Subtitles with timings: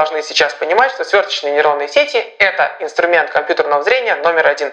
[0.00, 4.72] должны сейчас понимать, что сверточные нейронные сети– это инструмент компьютерного зрения номер один.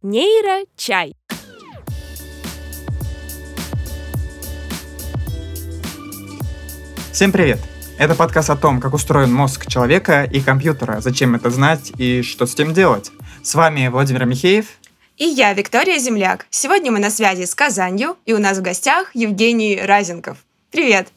[0.00, 1.14] Нейрочай.
[7.12, 7.58] Всем привет!
[7.98, 12.46] Это подкаст о том, как устроен мозг человека и компьютера, зачем это знать и что
[12.46, 13.10] с этим делать.
[13.44, 14.66] С вами Владимир Михеев.
[15.22, 16.48] И я, Виктория Земляк.
[16.50, 20.38] Сегодня мы на связи с Казанью, и у нас в гостях Евгений Разенков.
[20.72, 21.10] Привет!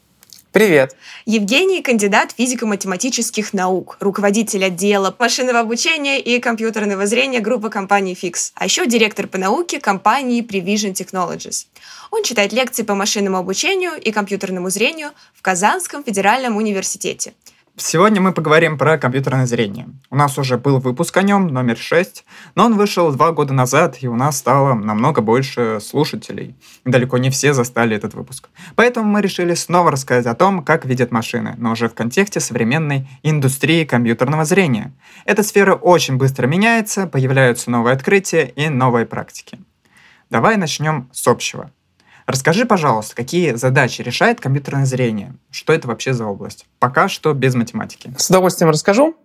[0.52, 0.94] Привет.
[1.24, 8.66] Евгений– кандидат физико-математических наук, руководитель отдела машинного обучения и компьютерного зрения группы компании Fix, а
[8.66, 11.66] еще директор по науке компании Prevision Technologies.
[12.12, 17.34] Он читает лекции по машинному обучению и компьютерному зрению в Казанском федеральном университете–
[17.78, 19.88] Сегодня мы поговорим про компьютерное зрение.
[20.08, 23.98] У нас уже был выпуск о нем, номер 6, но он вышел два года назад,
[24.00, 26.56] и у нас стало намного больше слушателей.
[26.86, 28.48] далеко не все застали этот выпуск.
[28.76, 33.06] Поэтому мы решили снова рассказать о том, как видят машины, но уже в контексте современной
[33.22, 34.94] индустрии компьютерного зрения.
[35.26, 39.58] Эта сфера очень быстро меняется, появляются новые открытия и новые практики.
[40.30, 41.70] Давай начнем с общего.
[42.26, 45.34] Расскажи, пожалуйста, какие задачи решает компьютерное зрение?
[45.50, 46.66] Что это вообще за область?
[46.80, 48.12] Пока что без математики.
[48.18, 49.16] С удовольствием расскажу.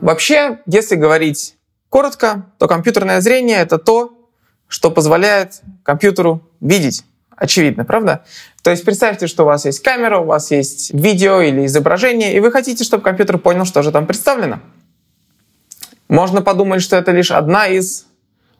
[0.00, 1.56] Вообще, если говорить
[1.88, 4.28] коротко, то компьютерное зрение— это то,
[4.66, 7.04] что позволяет компьютеру видеть.
[7.36, 8.24] Очевидно, правда?
[8.62, 12.40] То есть представьте, что у вас есть камера, у вас есть видео или изображение, и
[12.40, 14.60] вы хотите, чтобы компьютер понял, что же там представлено.
[16.08, 18.06] Можно подумать, что это лишь одна из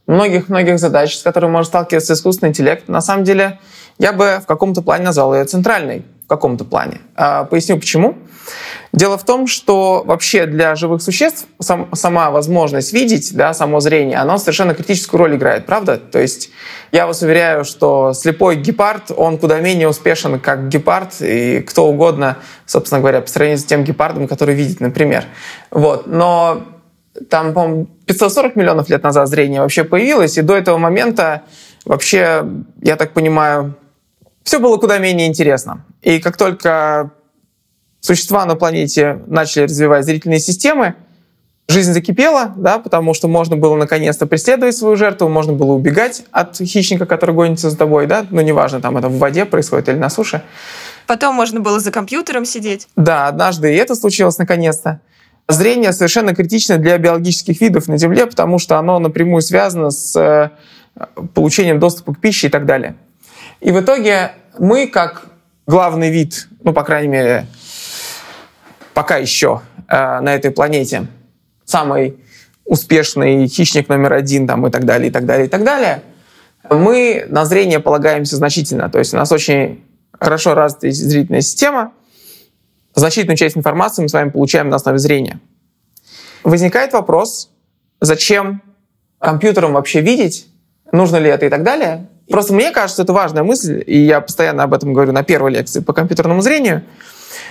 [0.07, 3.61] многих-многих задач, с которыми может сталкиваться искусственный интеллект, на самом деле
[3.99, 7.01] я бы в каком-то плане назвал ее центральной, в каком-то плане.
[7.15, 8.17] А, поясню почему.
[8.93, 14.19] Дело в том, что вообще для живых существ сам, сама возможность видеть, да, само зрение,
[14.19, 15.97] оно совершенно критическую роль играет, правда?
[15.97, 16.51] То есть
[16.91, 22.39] я вас уверяю, что слепой гепард, он куда менее успешен, как гепард, и кто угодно,
[22.67, 25.25] собственно говоря, по сравнению с тем гепардом, который видит, например.
[25.71, 26.07] Вот.
[26.07, 26.63] Но
[27.29, 31.43] там, по-моему, 540 миллионов лет назад зрение вообще появилось, и до этого момента
[31.85, 32.45] вообще,
[32.81, 33.75] я так понимаю,
[34.43, 35.85] все было куда менее интересно.
[36.01, 37.11] И как только
[38.01, 40.95] существа на планете начали развивать зрительные системы,
[41.69, 46.57] жизнь закипела, да, потому что можно было наконец-то преследовать свою жертву, можно было убегать от
[46.57, 50.11] хищника, который гонится за тобой, да, ну неважно, там это в воде происходит или на
[50.11, 50.43] суше.
[51.07, 52.89] Потом можно было за компьютером сидеть.
[52.97, 55.01] Да, однажды и это случилось наконец-то.
[55.49, 60.51] Зрение совершенно критично для биологических видов на Земле, потому что оно напрямую связано с э,
[61.35, 62.95] получением доступа к пище и так далее.
[63.61, 65.27] И в итоге мы, как
[65.67, 67.47] главный вид, ну, по крайней мере,
[68.95, 71.07] пока еще э, на этой планете,
[71.65, 72.19] самый
[72.65, 76.03] успешный хищник номер один там, и так далее, и так далее, и так далее,
[76.71, 78.89] мы на зрение полагаемся значительно.
[78.89, 79.85] То есть у нас очень
[80.19, 81.93] хорошо развитая зрительная система,
[82.95, 85.41] значительную часть информации мы с вами получаем на основе зрения.
[86.45, 87.51] Возникает вопрос,
[88.01, 88.63] зачем
[89.19, 90.49] компьютерам вообще видеть,
[90.91, 92.09] нужно ли это и так далее.
[92.29, 95.81] Просто мне кажется, это важная мысль, и я постоянно об этом говорю на первой лекции
[95.81, 96.83] по компьютерному зрению.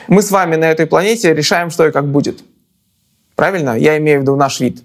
[0.07, 2.43] Мы с вами на этой планете решаем, что и как будет.
[3.35, 3.77] Правильно?
[3.77, 4.83] Я имею в виду наш вид.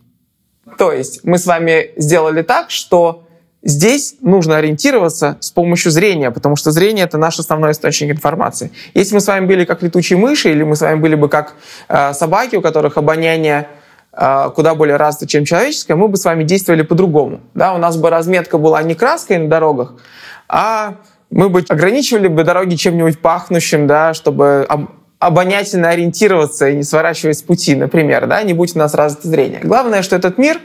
[0.78, 3.25] То есть мы с вами сделали так, что
[3.66, 8.70] Здесь нужно ориентироваться с помощью зрения, потому что зрение— это наш основной источник информации.
[8.94, 11.54] Если мы с вами были как летучие мыши, или мы с вами были бы как
[11.88, 13.66] э, собаки, у которых обоняние
[14.12, 17.40] э, куда более развито, чем человеческое, мы бы с вами действовали по-другому.
[17.54, 17.74] Да?
[17.74, 19.94] У нас бы разметка была не краской на дорогах,
[20.48, 20.98] а
[21.30, 27.38] мы бы ограничивали бы дороги чем-нибудь пахнущим, да, чтобы об, обонятельно ориентироваться и не сворачивать
[27.38, 29.58] с пути, например, да, не будь у нас развито зрение.
[29.64, 30.60] Главное, что этот мир,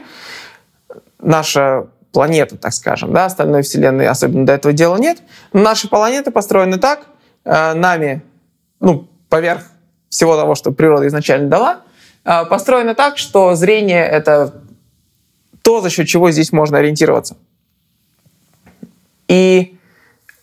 [1.20, 5.22] наша планету, так скажем, да, остальной Вселенной особенно до этого дела нет.
[5.52, 7.06] Наши планеты построены так,
[7.44, 8.22] э, нами,
[8.80, 9.62] ну, поверх
[10.08, 11.80] всего того, что природа изначально дала,
[12.24, 14.62] э, так, что зрение— это
[15.62, 17.36] то, за счет чего здесь можно ориентироваться.
[19.28, 19.78] И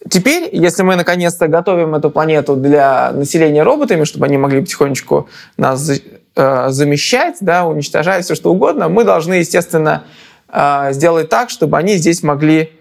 [0.10, 5.92] теперь, если мы наконец-то готовим эту планету для населения роботами, чтобы они могли потихонечку нас
[6.36, 10.06] э, замещать, да, уничтожать все что угодно, мы должны, естественно,
[10.92, 12.72] сделать так, чтобы они здесь могли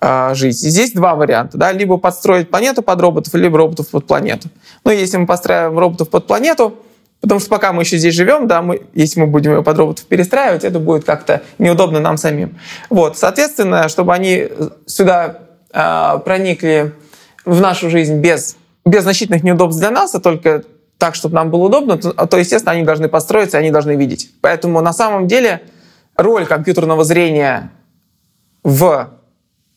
[0.00, 0.62] э, жить.
[0.62, 1.58] И здесь два варианта.
[1.58, 1.72] Да?
[1.72, 4.48] Либо подстроить планету под роботов, либо роботов под планету.
[4.84, 6.78] Но если мы построим роботов под планету,
[7.20, 10.04] потому что пока мы еще здесь живем, да, мы, если мы будем ее под роботов
[10.06, 12.58] перестраивать, это будет как-то неудобно нам самим.
[12.90, 14.48] Вот, соответственно, чтобы они
[14.86, 15.38] сюда
[15.72, 16.92] э, проникли
[17.44, 20.64] в нашу жизнь без, без значительных неудобств для нас, а только
[20.98, 24.30] так, чтобы нам было удобно, то, то, естественно, они должны построиться, они должны видеть.
[24.40, 25.62] Поэтому на самом деле
[26.16, 27.72] роль компьютерного зрения
[28.62, 29.10] в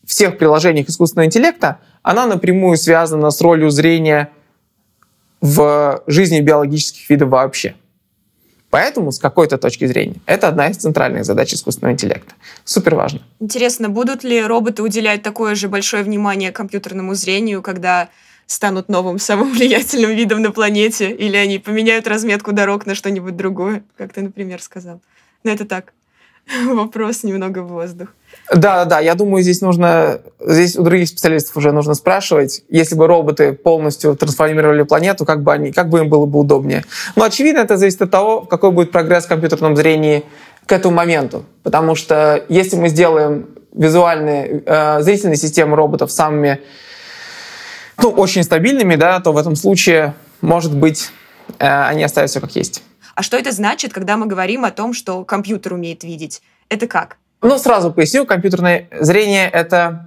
[0.04, 4.30] всех приложениях искусственного интеллекта, она напрямую связана с ролью зрения
[5.40, 7.74] в жизни биологических видов вообще.
[8.70, 12.34] Поэтому, с какой-то точки зрения, это одна из центральных задач искусственного интеллекта.
[12.64, 13.20] Супер важно.
[13.40, 18.08] Интересно, будут ли роботы уделять такое же большое внимание компьютерному зрению, когда
[18.46, 23.84] станут новым самым влиятельным видом на планете, или они поменяют разметку дорог на что-нибудь другое,
[23.96, 25.00] как ты, например, сказал.
[25.44, 25.94] Но это так.
[26.66, 28.08] Вопрос немного в воздух.
[28.52, 29.00] Да, да, да.
[29.00, 34.16] Я думаю, здесь нужно, здесь у других специалистов уже нужно спрашивать, если бы роботы полностью
[34.16, 36.84] трансформировали планету, как бы они, как бы им было бы удобнее.
[37.16, 40.24] Но очевидно, это зависит от того, какой будет прогресс в компьютерном зрении
[40.66, 41.44] к этому моменту.
[41.62, 46.60] Потому что если мы сделаем визуальные, э, зрительные системы роботов самыми,
[48.02, 51.10] ну, очень стабильными, да, то в этом случае, может быть,
[51.58, 52.82] э, они все как есть.
[53.18, 56.40] А что это значит, когда мы говорим о том, что компьютер умеет видеть?
[56.68, 57.16] Это как?
[57.42, 60.06] Ну, сразу поясню, компьютерное зрение— это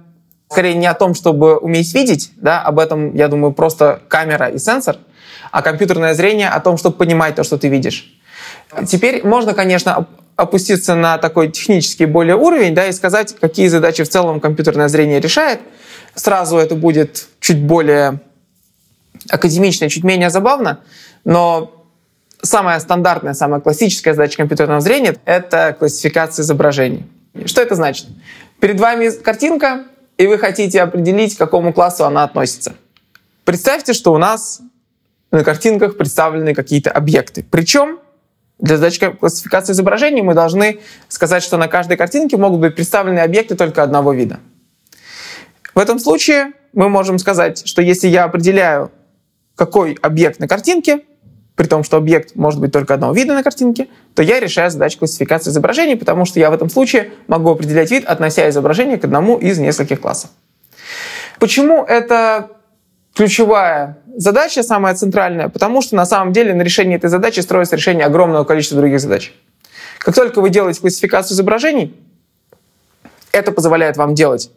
[0.50, 4.56] скорее не о том, чтобы уметь видеть, да, об этом, я думаю, просто камера и
[4.56, 4.96] сенсор,
[5.50, 8.18] а компьютерное зрение о том, чтобы понимать то, что ты видишь.
[8.86, 10.06] Теперь можно, конечно,
[10.36, 15.20] опуститься на такой технический более уровень, да, и сказать, какие задачи в целом компьютерное зрение
[15.20, 15.60] решает.
[16.14, 18.22] Сразу это будет чуть более
[19.28, 20.80] академично, чуть менее забавно,
[21.26, 21.81] но
[22.44, 27.06] Самая стандартная, самая классическая задача компьютерного зрения— это классификация изображений.
[27.46, 28.08] Что это значит?
[28.58, 29.84] Перед вами картинка,
[30.18, 32.74] и вы хотите определить, к какому классу она относится.
[33.44, 34.60] Представьте, что у нас
[35.30, 37.44] на картинках представлены какие-то объекты.
[37.48, 38.00] Причем
[38.58, 43.54] для задачи классификации изображений мы должны сказать, что на каждой картинке могут быть представлены объекты
[43.54, 44.40] только одного вида.
[45.74, 48.90] В этом случае мы можем сказать, что если я определяю,
[49.54, 51.02] какой объект на картинке,
[51.62, 53.86] при том, что объект может быть только одного вида на картинке,
[54.16, 58.04] то я решаю задачу классификации изображений, потому что я в этом случае могу определять вид,
[58.04, 60.30] относя изображение к одному из нескольких классов.
[61.38, 62.48] Почему это
[63.14, 65.50] ключевая задача, самая центральная?
[65.50, 69.32] Потому что на самом деле на решение этой задачи строится решение огромного количества других задач.
[70.00, 71.94] Как только вы делаете классификацию изображений,
[73.30, 74.50] это позволяет вам делать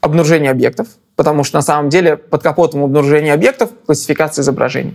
[0.00, 0.88] обнаружение объектов,
[1.18, 4.94] потому что на самом деле под капотом обнаружения объектов классификация изображений.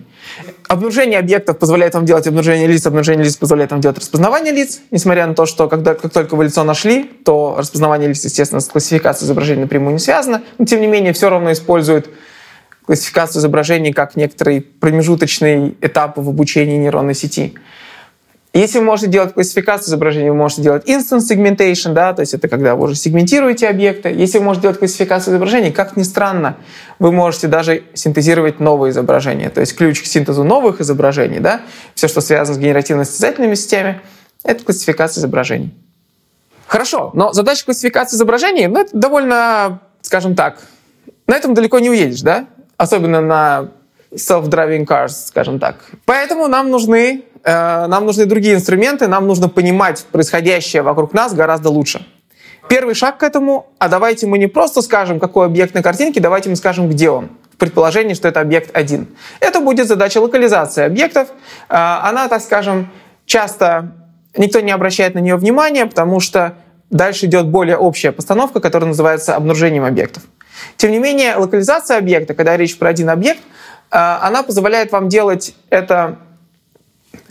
[0.69, 5.27] Обнаружение объектов позволяет вам делать обнаружение лиц, обнаружение лиц позволяет вам делать распознавание лиц, несмотря
[5.27, 9.25] на то, что когда, как только вы лицо нашли, то распознавание лиц, естественно, с классификацией
[9.25, 12.09] изображений напрямую не связано, но тем не менее все равно использует
[12.85, 17.55] классификацию изображений как некоторый промежуточный этап в обучении нейронной сети.
[18.53, 22.47] Если вы можете делать классификацию изображений, вы можете делать instance segmentation, да, то есть это
[22.47, 24.09] когда вы уже сегментируете объекты.
[24.09, 26.57] Если вы можете делать классификацию изображений, как ни странно,
[26.99, 29.49] вы можете даже синтезировать новые изображения.
[29.49, 31.61] То есть ключ к синтезу новых изображений, да,
[31.95, 34.01] все, что связано с генеративно-состязательными системами,
[34.43, 35.73] это классификация изображений.
[36.67, 40.59] Хорошо, но задача классификации изображений, ну, это довольно, скажем так,
[41.25, 42.45] на этом далеко не уедешь, да?
[42.77, 43.69] Особенно на
[44.15, 45.77] self-driving cars, скажем так.
[46.05, 51.69] Поэтому нам нужны Э, нам нужны другие инструменты, нам нужно понимать происходящее вокруг нас гораздо
[51.69, 52.05] лучше.
[52.69, 56.49] Первый шаг к этому, а давайте мы не просто скажем, какой объект на картинке, давайте
[56.49, 57.29] мы скажем, где он.
[57.51, 59.07] В предположении, что это объект один.
[59.41, 61.29] Это будет задача локализации объектов.
[61.69, 62.89] Э, она, так скажем,
[63.25, 63.91] часто
[64.37, 66.55] никто не обращает на нее внимания, потому что
[66.89, 70.23] дальше идет более общая постановка, которая называется обнаружением объектов.
[70.77, 73.41] Тем не менее, локализация объекта, когда речь про один объект,
[73.95, 76.19] она позволяет вам делать это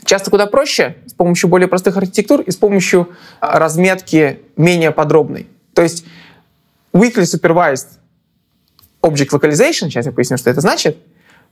[0.04, 5.49] Часто куда проще с помощью более простых архитектур и с помощью а, разметки менее подробной.
[5.75, 6.04] То есть
[6.92, 7.88] weakly supervised
[9.00, 10.99] object localization, сейчас я поясню, что это значит,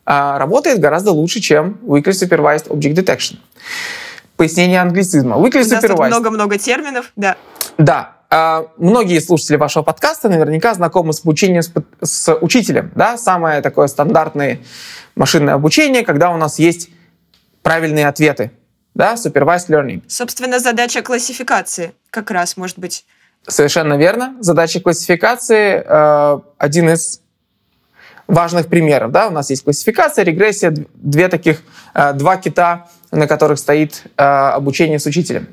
[0.05, 3.38] а, работает гораздо лучше, чем weakly supervised object detection.
[4.37, 5.37] Пояснение англицизма.
[5.37, 6.09] Weakly supervised.
[6.09, 7.37] много-много терминов, да.
[7.79, 8.17] Да.
[8.32, 11.72] А, многие слушатели вашего подкаста наверняка знакомы с обучением с,
[12.02, 12.92] с учителем.
[12.94, 13.18] Да?
[13.18, 14.60] Самое такое стандартное
[15.16, 16.90] машинное обучение, когда у нас есть
[17.62, 18.52] правильные ответы.
[18.94, 20.02] Да, supervised learning.
[20.08, 23.04] Собственно, задача классификации как раз может быть.
[23.46, 24.37] Совершенно верно.
[24.40, 27.20] Задача классификации э, один из
[28.28, 29.10] важных примеров.
[29.10, 29.28] Да?
[29.28, 31.62] У нас есть классификация, регрессия, две таких,
[31.94, 35.49] э, два кита, на которых стоит э, обучение с учителем.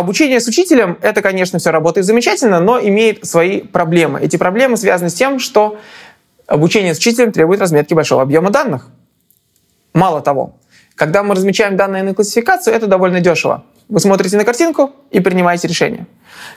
[0.00, 4.18] Обучение с учителем, это, конечно, все работает замечательно, но имеет свои проблемы.
[4.22, 5.78] Эти проблемы связаны с тем, что
[6.46, 8.86] обучение с учителем требует разметки большого объема данных.
[9.92, 10.56] Мало того,
[10.94, 13.64] когда мы размечаем данные на классификацию, это довольно дешево.
[13.90, 16.06] Вы смотрите на картинку и принимаете решение.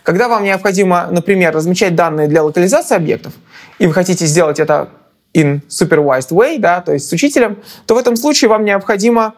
[0.04, 3.34] Когда вам необходимо, например, размечать данные для локализации объектов,
[3.78, 4.88] и вы хотите сделать это
[5.34, 9.34] in supervised way, да, то есть с учителем, то в этом случае вам необходимо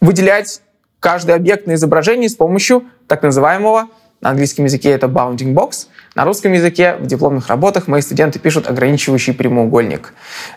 [0.00, 0.60] выделять
[1.00, 3.88] каждый объект на изображении с помощью так называемого
[4.20, 8.68] на английском языке это bounding box, на русском языке в дипломных работах мои студенты пишут
[8.68, 10.14] ограничивающий прямоугольник.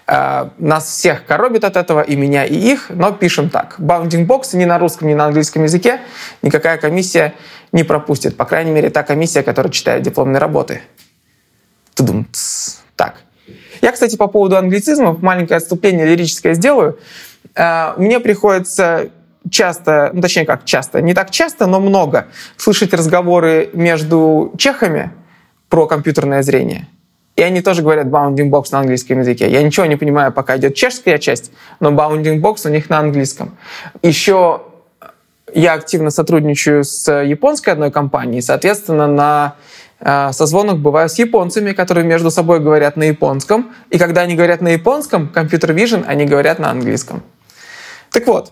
[0.08, 3.75] Э, нас всех коробит от этого, и меня, и их, но пишем так.
[3.77, 6.00] Bounding box ни на русском, ни на английском языке
[6.41, 7.34] никакая комиссия
[7.74, 8.38] не пропустит.
[8.38, 10.81] По крайней мере, та комиссия, которая читает дипломные работы.
[11.96, 12.27] Тудум.
[12.96, 13.15] Так.
[13.81, 16.98] Я, кстати, по поводу англицизмов маленькое отступление лирическое сделаю.
[17.55, 19.10] Э, мне приходится
[19.50, 22.27] часто, ну, точнее как часто, не так часто, но много
[22.58, 25.12] слышать разговоры между чехами
[25.69, 26.88] про компьютерное зрение.
[27.36, 29.50] И они тоже говорят bounding box на английском языке.
[29.50, 33.55] Я ничего не понимаю, пока идет чешская часть, но bounding box у них на английском.
[34.01, 34.62] Еще
[35.53, 39.55] я активно сотрудничаю с японской одной компанией, соответственно, на
[40.00, 43.72] э, созвонах бываю с японцами, которые между собой говорят на японском.
[43.89, 47.24] И когда они говорят на японском, компьютер vision, они говорят на английском.
[48.12, 48.51] Так вот,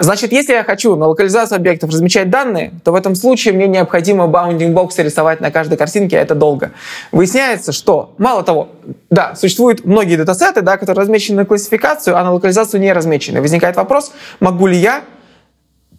[0.00, 4.24] Значит, если я хочу на локализацию объектов размещать данные, то в этом случае мне необходимо
[4.24, 6.72] box рисовать на каждой картинке, а это долго.
[7.12, 8.70] Выясняется, что, мало того,
[9.10, 13.40] да, существуют многие датасеты, да, которые размечены на классификацию, а на локализацию не размечены.
[13.40, 15.04] Возникает вопрос, могу ли я,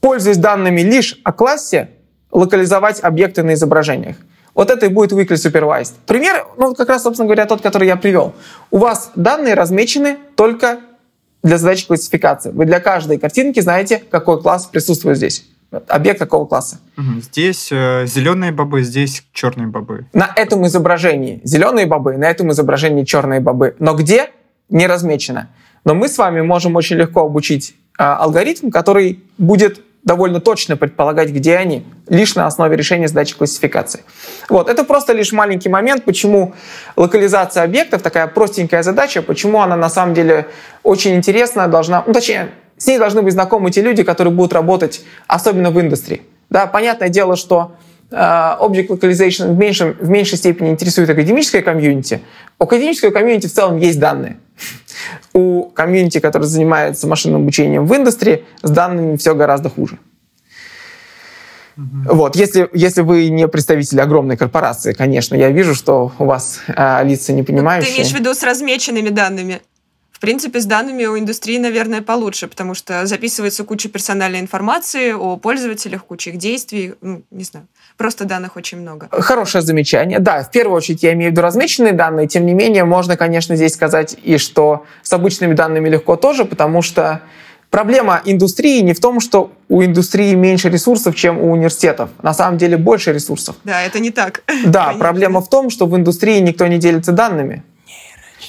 [0.01, 1.89] пользуясь данными лишь о классе,
[2.31, 4.17] локализовать объекты на изображениях.
[4.53, 5.93] Вот это и будет weekly supervised.
[6.05, 8.33] Пример, ну, как раз, собственно говоря, тот, который я привел.
[8.71, 10.79] У вас данные размечены только
[11.45, 12.51] для задачи классификации.
[12.51, 15.45] Вы для каждой картинки знаете, какой класс присутствует здесь.
[15.87, 16.79] Объект какого класса.
[17.21, 20.07] Здесь э, зеленые бобы, здесь черные бобы.
[20.13, 23.75] На этом изображении зеленые бобы, на этом изображении черные бобы.
[23.79, 24.31] Но где?
[24.69, 25.49] Не размечено.
[25.83, 31.31] Но мы с вами можем очень легко обучить э, алгоритм, который будет довольно точно предполагать,
[31.31, 34.01] где они, лишь на основе решения задачи классификации.
[34.49, 34.69] Вот.
[34.69, 36.53] Это просто лишь маленький момент, почему
[36.95, 40.47] локализация объектов, такая простенькая задача, почему она на самом деле
[40.83, 45.01] очень интересна, должна, ну, точнее, с ней должны быть знакомы те люди, которые будут работать,
[45.27, 46.21] особенно в индустрии.
[46.51, 47.75] Да, понятное дело, что
[48.11, 52.21] э, Object Localization в, меньшем, в меньшей степени интересует академическое комьюнити.
[52.59, 54.37] У академического комьюнити в целом есть данные.
[55.33, 59.99] У комьюнити, который занимается машинным обучением в индустрии, с данными все гораздо хуже.
[61.77, 62.15] Угу.
[62.15, 67.03] Вот, если, если вы не представитель огромной корпорации, конечно, я вижу, что у вас э,
[67.03, 67.91] лица не понимающие.
[67.91, 69.61] Ты имеешь в виду с размеченными данными?
[70.25, 75.37] В принципе, с данными у индустрии, наверное, получше, потому что записывается куча персональной информации о
[75.37, 79.07] пользователях, куча их действий, ну, не знаю, просто данных очень много.
[79.11, 80.17] Хорошее замечание.
[80.17, 83.55] Да, в первую очередь я имею в виду размеченные данные, тем не менее, можно, конечно,
[83.55, 87.21] здесь сказать и что с обычными данными легко тоже, потому что
[87.69, 92.09] Проблема индустрии не в том, что у индустрии меньше ресурсов, чем у университетов.
[92.21, 93.57] На самом деле больше ресурсов.
[93.65, 94.43] Да, это не так.
[94.65, 97.63] Да, проблема в том, что в индустрии никто не делится данными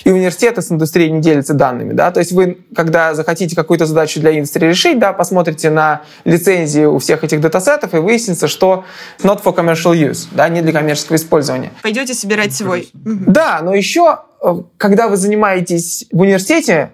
[0.04, 1.92] и университеты с индустрией не делятся данными.
[1.92, 2.10] Да?
[2.10, 6.98] То есть вы, когда захотите какую-то задачу для индустрии решить, да, посмотрите на лицензии у
[6.98, 8.84] всех этих датасетов и выяснится, что
[9.22, 11.72] not for commercial use, да, не для коммерческого использования.
[11.82, 12.90] Пойдете собирать свой.
[12.92, 16.90] Да, но еще, э, когда вы занимаетесь в университете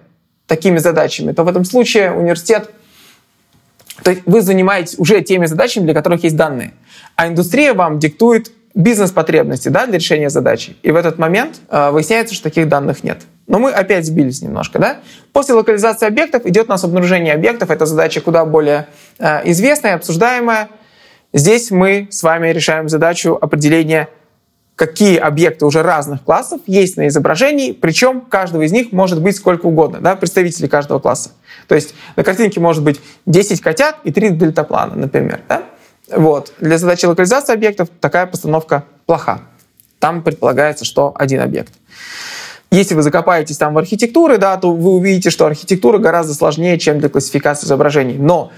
[0.47, 2.69] такими задачами, то в этом случае университет
[4.03, 6.73] то есть вы занимаетесь уже теми задачами, для которых есть данные.
[7.15, 10.75] А индустрия вам диктует бизнес-потребности да, для решения задачи.
[10.81, 13.19] И в этот момент э, выясняется, что таких данных нет.
[13.45, 14.79] Но мы опять сбились немножко.
[14.79, 14.97] Да?
[15.31, 17.69] После локализации объектов идет у нас обнаружение объектов.
[17.69, 18.87] Это задача куда более
[19.19, 20.69] э, известная, обсуждаемая.
[21.33, 24.09] Здесь мы с вами решаем задачу определения,
[24.75, 29.67] какие объекты уже разных классов есть на изображении, причем каждого из них может быть сколько
[29.67, 31.31] угодно, да, представители каждого класса.
[31.67, 35.41] То есть на картинке может быть 10 котят и 3 дельтаплана, например.
[35.47, 35.63] Да?
[36.15, 36.53] Вот.
[36.59, 39.41] Для задачи локализации объектов такая постановка плоха.
[39.99, 41.73] Там предполагается, что один объект.
[42.71, 46.99] Если вы закопаетесь там в архитектуры, да, то вы увидите, что архитектура гораздо сложнее, чем
[46.99, 48.17] для классификации изображений.
[48.17, 48.51] Но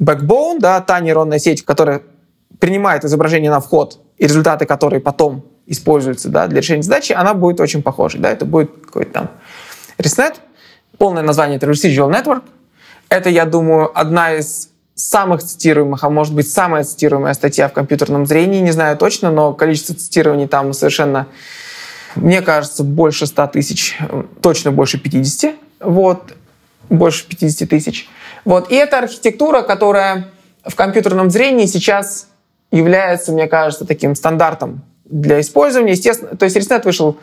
[0.00, 2.02] backbone, да, та нейронная сеть, которая
[2.58, 7.60] принимает изображение на вход, и результаты которые потом используются да, для решения задачи, она будет
[7.60, 8.20] очень похожей.
[8.20, 9.30] Да, это будет какой-то там
[9.98, 10.36] ResNet.
[10.98, 12.42] Полное название это Residual Network.
[13.08, 14.69] Это, я думаю, одна из
[15.08, 19.52] самых цитируемых, а может быть самая цитируемая статья в компьютерном зрении, не знаю точно, но
[19.52, 21.26] количество цитирований там совершенно,
[22.16, 23.98] мне кажется, больше 100 тысяч,
[24.40, 26.34] точно больше 50, вот,
[26.88, 28.08] больше 50 тысяч.
[28.44, 28.70] Вот.
[28.70, 30.28] И это архитектура, которая
[30.64, 32.28] в компьютерном зрении сейчас
[32.70, 35.92] является, мне кажется, таким стандартом для использования.
[35.92, 37.18] Естественно, то есть ResNet вышел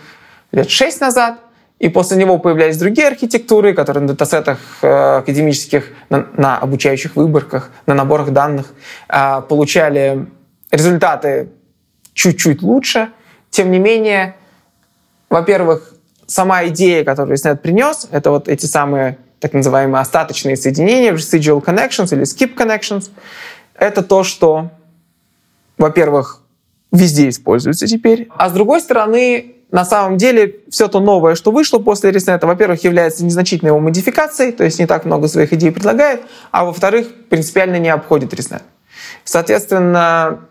[0.51, 1.39] лет 6 назад,
[1.79, 7.71] и после него появлялись другие архитектуры, которые на датасетах э, академических, на, на обучающих выборках,
[7.85, 8.73] на наборах данных
[9.09, 10.27] э, получали
[10.71, 11.49] результаты
[12.13, 13.09] чуть-чуть лучше.
[13.49, 14.35] Тем не менее,
[15.29, 15.93] во-первых,
[16.25, 22.13] сама идея, которую ResNet принес, это вот эти самые так называемые остаточные соединения, residual connections
[22.13, 23.11] или skip connections,
[23.75, 24.71] это то, что
[25.77, 26.41] во-первых,
[26.91, 28.27] везде используется теперь.
[28.35, 32.83] А с другой стороны, на самом деле, все то новое, что вышло после ResNet, во-первых,
[32.83, 36.21] является незначительной его модификацией, то есть не так много своих идей предлагает,
[36.51, 38.61] а во-вторых, принципиально не обходит ResNet.
[39.25, 40.47] Соответственно,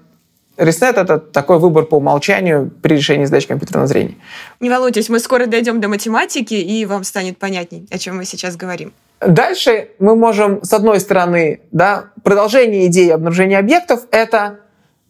[0.59, 4.17] ResNet— это такой выбор по умолчанию при решении задач компьютерного зрения.
[4.61, 8.57] Не волнуйтесь, мы скоро дойдем до математики, и вам станет понятней, о чем мы сейчас
[8.57, 8.93] говорим.
[9.21, 14.61] Дальше мы можем, с одной стороны, да, продолжение идеи обнаружения объектов— это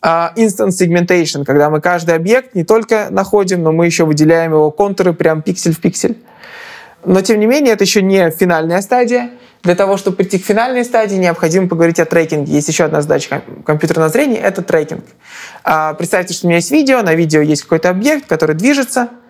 [0.03, 5.13] instant segmentation, когда мы каждый объект не только находим, но мы еще выделяем его контуры
[5.13, 6.17] прям пиксель в пиксель.
[7.05, 9.31] Но, тем не менее, это еще не финальная стадия.
[9.63, 12.53] Для того, чтобы прийти к финальной стадии, необходимо поговорить о трекинге.
[12.53, 15.05] Есть еще одна задача компьютерного зрения— это трекинг.
[15.65, 19.26] Uh, представьте, что у меня есть видео, на видео есть какой-то объект, который движется— а,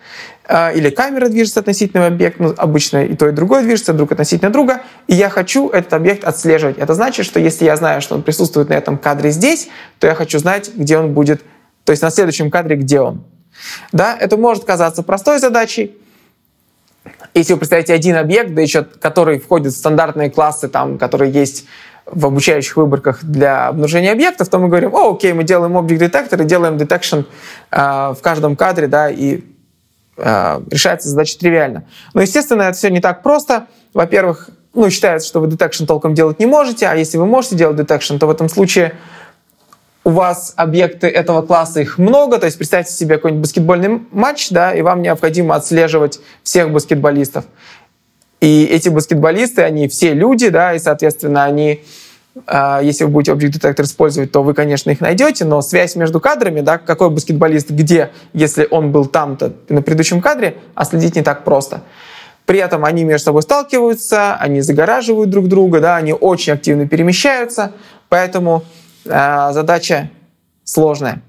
[0.48, 4.82] или камера движется относительно объекта, ну, обычно и то, и другое движется друг относительно друга,
[5.08, 6.78] и я хочу этот объект отслеживать.
[6.78, 10.14] Это значит, что если я знаю, что он присутствует на этом кадре здесь, то я
[10.14, 11.42] хочу знать, где он будет,
[11.84, 13.24] то есть на следующем кадре, где он.
[13.90, 15.96] Да, это может казаться простой задачей,
[17.34, 21.66] если вы представите один объект, да еще который входит в стандартные классы, там, которые есть
[22.06, 26.40] в обучающих выборках для обнаружения объектов, то мы говорим, о, окей, мы делаем объект детектор
[26.40, 27.24] и делаем detection
[27.72, 29.42] э, в каждом кадре, да, и
[30.16, 31.85] решается задача тривиально.
[32.14, 33.66] Но, естественно, это все не так просто.
[33.92, 37.78] Во-первых, ну, считается, что вы detection толком делать не можете, а если вы можете делать
[37.78, 38.94] detection, то в этом случае
[40.04, 44.73] у вас объекты этого класса, их много, то есть представьте себе какой-нибудь баскетбольный матч, да,
[44.73, 47.44] и вам необходимо отслеживать всех баскетболистов.
[48.40, 51.85] И эти баскетболисты, они все люди, да, и, соответственно, они а,
[52.82, 56.60] если вы будете Object Detector использовать, то вы, конечно, их найдете, но связь между кадрами,
[56.60, 61.82] да, какой баскетболист где, если он был там-то на предыдущем кадре, отследить не так просто.
[62.44, 67.72] При этом они между собой сталкиваются, они загораживают друг друга, да, они очень активно перемещаются,
[68.08, 68.64] поэтому
[69.04, 70.10] э, задача
[70.64, 71.22] сложная.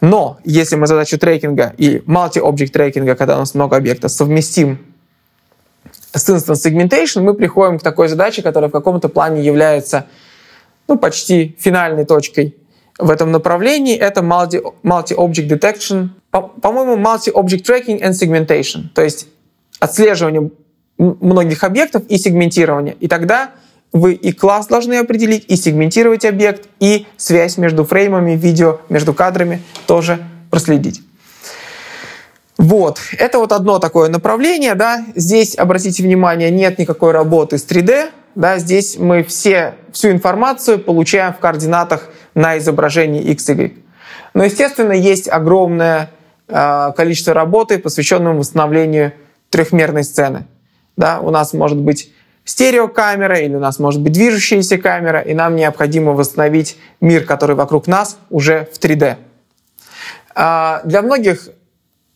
[0.00, 4.78] Но если мы задачу трекинга и multi-object трекинга, когда у нас много объектов, совместим
[6.18, 10.06] с Instance Segmentation мы приходим к такой задаче, которая в каком-то плане является
[10.86, 12.56] ну, почти финальной точкой
[12.98, 13.96] в этом направлении.
[13.96, 19.26] Это multi-object multi detection, по-моему, multi-object tracking and segmentation, то есть
[19.80, 20.50] отслеживание
[20.98, 22.94] многих объектов и сегментирование.
[23.00, 23.50] И тогда
[23.92, 29.62] вы и класс должны определить, и сегментировать объект, и связь между фреймами, видео, между кадрами
[29.86, 30.18] тоже
[30.50, 31.00] проследить.
[32.64, 35.04] Вот, это вот одно такое направление, да.
[35.14, 38.58] Здесь, обратите внимание, нет никакой работы с 3D, да.
[38.58, 43.74] Здесь мы все, всю информацию получаем в координатах на изображении x, y.
[44.32, 46.10] Но, естественно, есть огромное
[46.48, 49.12] э, количество работы, посвященное восстановлению
[49.50, 50.46] трехмерной сцены.
[50.96, 52.14] Да, у нас может быть
[52.46, 57.88] стереокамера или у нас может быть движущаяся камера, и нам необходимо восстановить мир, который вокруг
[57.88, 59.16] нас, уже в 3D.
[60.34, 61.50] А для многих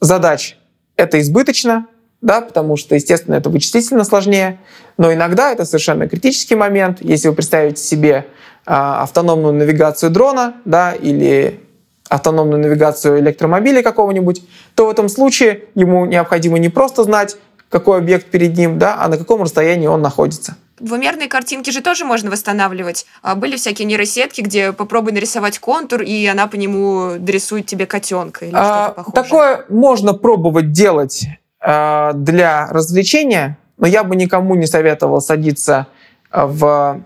[0.01, 0.57] задач
[0.97, 1.87] это избыточно,
[2.21, 4.59] да, потому что, естественно, это вычислительно сложнее,
[4.97, 6.99] но иногда это совершенно критический момент.
[7.01, 8.25] Если вы представите себе э,
[8.67, 11.61] автономную навигацию дрона да, или
[12.09, 14.43] автономную навигацию электромобиля какого-нибудь,
[14.75, 17.37] то в этом случае ему необходимо не просто знать,
[17.71, 20.57] какой объект перед ним, да, а на каком расстоянии он находится.
[20.81, 23.07] Двумерные картинки же тоже можно восстанавливать.
[23.23, 28.45] А были всякие нейросетки, где попробуй нарисовать контур, и она по нему дорисует тебе котенка
[28.47, 29.23] или а, что-то похожее.
[29.23, 31.27] Такое можно пробовать делать
[31.61, 35.87] э, для развлечения, но я бы никому не советовал садиться
[36.31, 37.03] в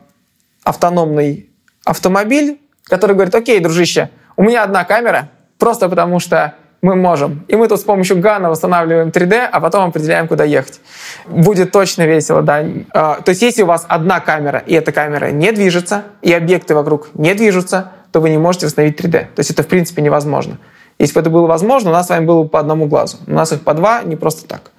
[0.64, 1.50] автономный
[1.85, 7.45] автомобиль, который говорит, окей, дружище, у меня одна камера, просто потому что мы можем.
[7.47, 10.81] И мы тут с помощью гана восстанавливаем 3D, а потом определяем, куда ехать.
[11.29, 12.64] Будет точно весело, да.
[12.92, 16.75] А, то есть если у вас одна камера, и эта камера не движется, и объекты
[16.75, 19.11] вокруг не движутся, то вы не можете восстановить 3D.
[19.12, 20.59] То есть это в принципе невозможно.
[20.99, 23.18] Если бы это было возможно, у нас с вами было бы по одному глазу.
[23.29, 24.73] У нас их по два, не просто так.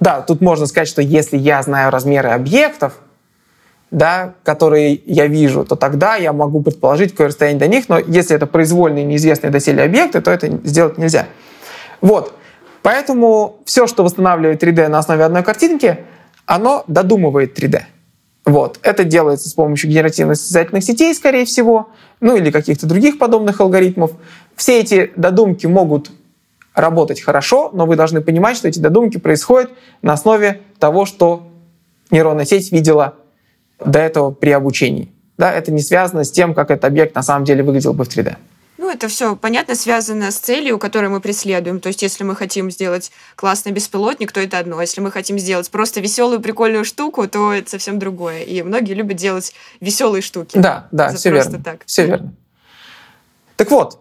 [0.00, 2.94] Да, тут можно сказать, что если я знаю размеры объектов,
[3.90, 8.34] да, которые я вижу, то тогда я могу предположить, какое расстояние до них, но если
[8.34, 11.26] это произвольные, неизвестные доселе объекты, то это сделать нельзя.
[12.00, 12.34] Вот.
[12.82, 15.98] Поэтому все, что восстанавливает 3D на основе одной картинки,
[16.46, 17.82] оно додумывает 3D.
[18.44, 18.78] Вот.
[18.82, 24.12] Это делается с помощью генеративных состязательных сетей, скорее всего, ну или каких-то других подобных алгоритмов.
[24.54, 26.10] Все эти додумки могут
[26.74, 29.70] работать хорошо, но вы должны понимать, что эти додумки происходят
[30.02, 31.48] на основе того, что
[32.10, 33.16] нейронная сеть видела
[33.84, 35.12] до этого при обучении.
[35.38, 38.08] Да, это не связано с тем, как этот объект на самом деле выглядел бы в
[38.08, 38.36] 3D.
[38.78, 41.80] Ну, это все понятно, связано с целью, которую мы преследуем.
[41.80, 44.80] То есть, если мы хотим сделать классный беспилотник, то это одно.
[44.80, 48.42] Если мы хотим сделать просто веселую, прикольную штуку, то это совсем другое.
[48.42, 50.58] И многие любят делать веселые штуки.
[50.58, 51.62] Да, да, все верно.
[51.62, 51.82] Так.
[51.86, 52.34] Все верно.
[53.56, 53.98] Так вот,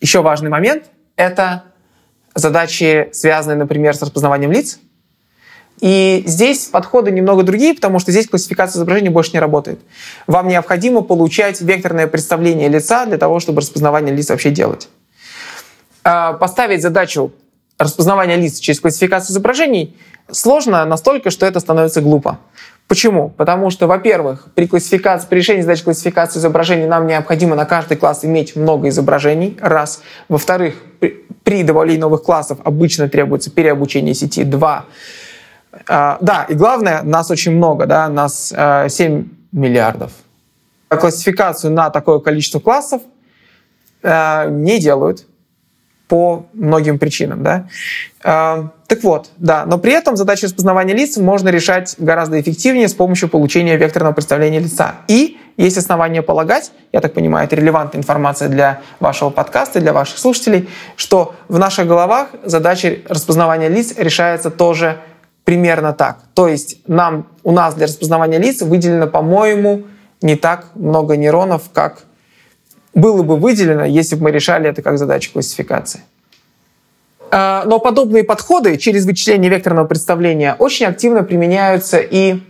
[0.00, 0.84] еще важный момент—
[1.16, 1.64] это
[2.34, 4.78] задачи, связанные, например, с распознаванием лиц.
[5.80, 9.80] И здесь подходы немного другие, потому что здесь классификация изображений больше не работает.
[10.26, 14.88] Вам необходимо получать векторное представление лица для того, чтобы распознавание лиц вообще делать.
[16.04, 17.32] А, поставить задачу
[17.78, 19.96] распознавания лиц через классификацию изображений
[20.30, 22.38] сложно настолько, что это становится глупо.
[22.88, 23.28] Почему?
[23.28, 28.24] Потому что, во-первых, при, классификации, при решении задач классификации изображений нам необходимо на каждый класс
[28.24, 30.00] иметь много изображений, раз.
[30.30, 34.86] Во-вторых, при, при добавлении новых классов обычно требуется переобучение сети, два.
[35.88, 40.12] А, да, и главное, нас очень много, да, нас а, 7 миллиардов.
[40.88, 43.02] Классификацию на такое количество классов
[44.02, 45.26] а, не делают
[46.08, 47.42] по многим причинам.
[47.42, 47.68] Да?
[48.24, 52.94] Э, так вот, да, но при этом задачу распознавания лиц можно решать гораздо эффективнее с
[52.94, 54.96] помощью получения векторного представления лица.
[55.06, 60.18] И есть основания полагать, я так понимаю, это релевантная информация для вашего подкаста, для ваших
[60.18, 64.98] слушателей, что в наших головах задача распознавания лиц решается тоже
[65.48, 66.18] примерно так.
[66.34, 69.84] То есть нам, у нас для распознавания лиц выделено, по-моему,
[70.20, 72.02] не так много нейронов, как
[72.92, 76.02] было бы выделено, если бы мы решали это как задачу классификации.
[77.30, 82.40] А, но подобные подходы через вычисление векторного представления очень активно применяются и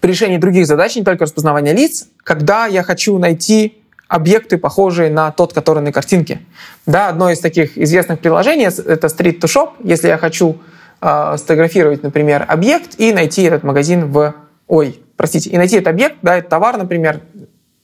[0.00, 5.30] при решении других задач, не только распознавания лиц, когда я хочу найти объекты, похожие на
[5.30, 6.40] тот, который на картинке.
[6.86, 9.74] Да, одно из таких известных приложений— это Street to Shop.
[9.84, 10.58] Если я хочу
[11.00, 14.34] э, сфотографировать, например, объект и найти этот магазин в...
[14.66, 17.20] Ой, простите, и найти этот объект, да, этот товар, например,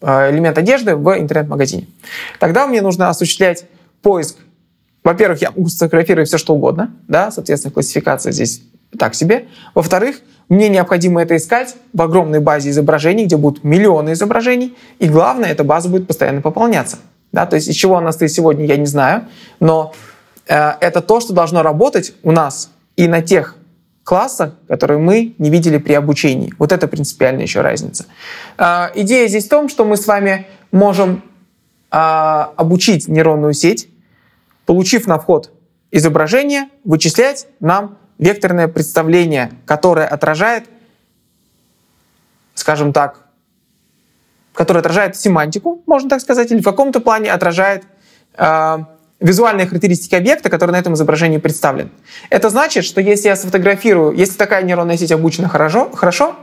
[0.00, 1.88] Э, элемент одежды в интернет-магазине.
[2.38, 3.64] Тогда мне нужно осуществлять
[4.02, 4.36] поиск.
[5.02, 8.62] Во-первых, я могу сфотографировать все, что угодно, да, соответственно, классификация здесь
[8.98, 9.48] так себе.
[9.74, 15.50] Во-вторых, мне необходимо это искать в огромной базе изображений, где будут миллионы изображений, и главное,
[15.50, 16.98] эта база будет постоянно пополняться.
[17.32, 19.24] Да, то есть из чего она стоит сегодня, я не знаю,
[19.60, 19.94] но
[20.46, 23.56] э, это то, что должно работать у нас и на тех
[24.04, 26.54] класса, который мы не видели при обучении.
[26.58, 28.06] Вот это принципиальная еще разница.
[28.56, 31.22] А, идея здесь в том, что мы с вами можем
[31.90, 33.88] а, обучить нейронную сеть,
[34.64, 35.50] получив на вход
[35.90, 40.68] изображение, вычислять нам векторное представление, которое отражает,
[42.54, 43.26] скажем так,
[44.54, 47.84] которое отражает семантику, можно так сказать, или в каком-то плане отражает
[48.38, 48.78] э,
[49.20, 51.90] визуальные характеристики объекта, который на этом изображении представлен.
[52.30, 56.36] Это значит, что если я сфотографирую, если такая нейронная сеть обучена хорошо, хорошо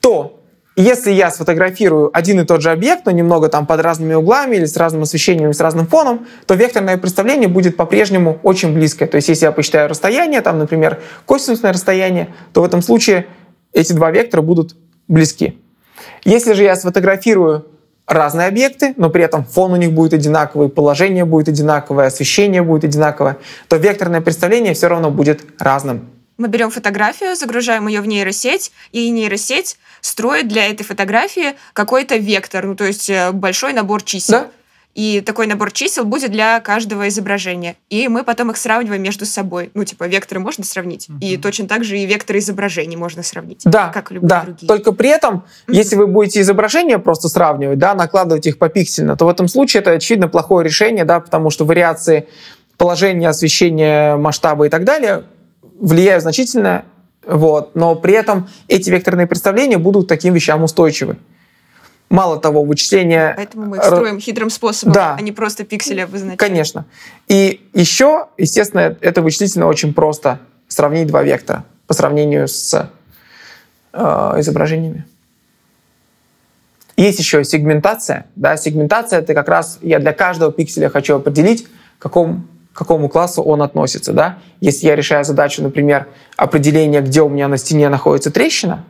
[0.00, 0.40] то
[0.76, 4.64] если я сфотографирую один и тот же объект, но немного там под разными углами или
[4.64, 9.06] с разным освещением, с разным фоном, то векторное представление будет по-прежнему очень близкое.
[9.06, 13.26] То есть если я посчитаю расстояние, там, например, косинусное расстояние, то в этом случае
[13.72, 14.76] эти два вектора будут
[15.06, 15.58] близки.
[16.24, 17.66] Если же я сфотографирую
[18.10, 22.84] разные объекты, но при этом фон у них будет одинаковый, положение будет одинаковое, освещение будет
[22.84, 26.10] одинаковое, то векторное представление все равно будет разным.
[26.36, 32.66] Мы берем фотографию, загружаем ее в нейросеть, и нейросеть строит для этой фотографии какой-то вектор,
[32.66, 34.40] ну то есть э, большой набор чисел.
[34.40, 34.50] Да?
[34.94, 37.76] И такой набор чисел будет для каждого изображения.
[37.90, 39.70] И мы потом их сравниваем между собой.
[39.74, 41.08] Ну, типа, векторы можно сравнить.
[41.08, 41.18] Uh-huh.
[41.20, 43.62] И точно так же и векторы изображений можно сравнить.
[43.64, 44.42] Да, как любые да.
[44.42, 44.66] другие.
[44.66, 45.74] Только при этом, uh-huh.
[45.74, 49.92] если вы будете изображения просто сравнивать, да, накладывать их попиксельно, то в этом случае это,
[49.92, 52.26] очевидно, плохое решение, да, потому что вариации
[52.76, 55.24] положения, освещения, масштаба и так далее
[55.78, 56.84] влияют значительно,
[57.26, 61.16] вот, но при этом эти векторные представления будут таким вещам устойчивы.
[62.10, 63.34] Мало того, вычисление...
[63.36, 65.14] Поэтому мы их строим хитрым способом, да.
[65.16, 66.40] а не просто пиксели обозначать.
[66.40, 66.84] Конечно.
[67.28, 72.90] И еще, естественно, это вычислительно очень просто сравнить два вектора по сравнению с
[73.92, 74.00] э,
[74.38, 75.06] изображениями.
[76.96, 78.26] Есть еще сегментация.
[78.34, 78.56] Да?
[78.56, 81.68] Сегментация— это как раз я для каждого пикселя хочу определить,
[81.98, 82.42] к какому,
[82.74, 84.12] к какому классу он относится.
[84.12, 84.38] Да?
[84.60, 88.84] Если я решаю задачу, например, определения, где у меня на стене находится трещина,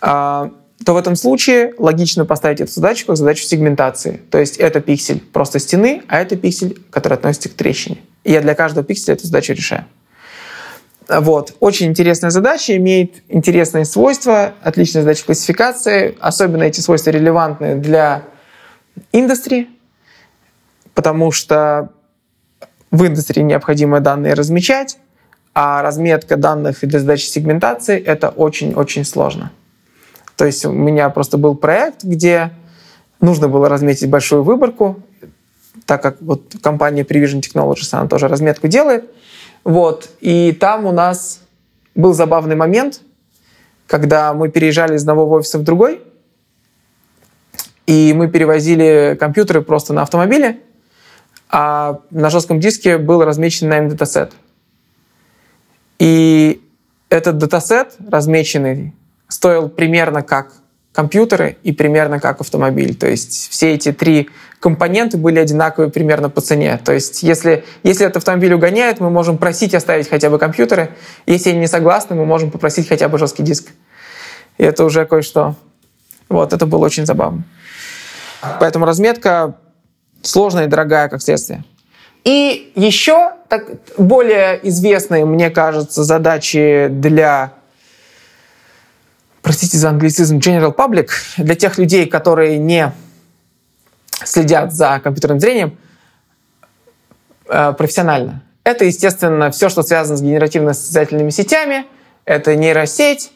[0.00, 0.50] э,
[0.84, 4.20] то в этом случае логично поставить эту задачу как задачу сегментации.
[4.30, 7.98] То есть это пиксель просто стены, а это пиксель, который относится к трещине.
[8.22, 9.86] И я для каждого пикселя эту задачу решаю.
[11.08, 11.54] Вот.
[11.60, 16.16] Очень интересная задача, имеет интересные свойства, отличная задача классификации.
[16.20, 18.24] Особенно эти свойства релевантны для
[19.12, 19.68] индустрии,
[20.94, 21.90] потому что
[22.90, 24.98] в индустрии необходимо данные размечать,
[25.52, 29.52] а разметка данных для задачи сегментации— это очень-очень сложно.
[30.36, 32.50] То есть у меня просто был проект, где
[33.20, 35.02] нужно было разметить большую выборку,
[35.86, 39.10] так как вот компания Prevision Technologies, она тоже разметку делает.
[39.64, 40.10] Вот.
[40.20, 41.40] И там у нас
[41.94, 43.00] был забавный момент,
[43.86, 46.00] когда мы переезжали из одного офиса в другой,
[47.86, 50.60] и мы перевозили компьютеры просто на автомобиле,
[51.50, 54.32] а на жестком диске был размечен нами датасет.
[55.98, 56.62] И
[57.10, 58.94] этот датасет размеченный
[59.34, 60.52] стоил примерно как
[60.92, 62.94] компьютеры и примерно как автомобиль.
[62.94, 66.78] То есть все эти три компоненты были одинаковые примерно по цене.
[66.84, 70.90] То есть если, если этот автомобиль угоняет, мы можем просить оставить хотя бы компьютеры.
[71.26, 73.72] Если они не согласны, мы можем попросить хотя бы жесткий диск.
[74.56, 75.56] И это уже кое-что.
[76.28, 77.42] Вот, это было очень забавно.
[78.60, 79.56] Поэтому разметка
[80.22, 81.64] сложная и дорогая, как следствие.
[82.22, 83.64] И еще так,
[83.98, 87.54] более известные, мне кажется, задачи для
[89.44, 92.92] простите за англицизм, general public, для тех людей, которые не
[94.24, 95.76] следят за компьютерным зрением
[97.46, 98.42] э, профессионально.
[98.64, 101.84] Это, естественно, все, что связано с генеративно-состязательными сетями.
[102.24, 103.32] Это нейросеть,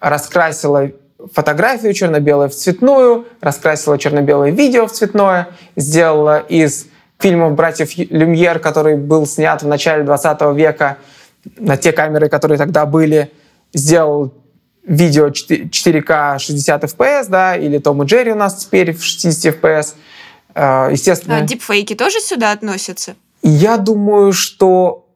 [0.00, 0.90] раскрасила
[1.32, 6.86] фотографию черно-белую в цветную, раскрасила черно-белое видео в цветное, сделала из
[7.18, 10.98] фильмов братьев Люмьер, который был снят в начале 20 века
[11.56, 13.32] на те камеры, которые тогда были,
[13.72, 14.34] сделал
[14.88, 19.94] видео 4К 60 FPS, да, или Том и Джерри у нас теперь в 60 FPS.
[20.54, 21.36] Э, естественно.
[21.36, 23.14] А дипфейки тоже сюда относятся?
[23.42, 25.06] Я думаю, что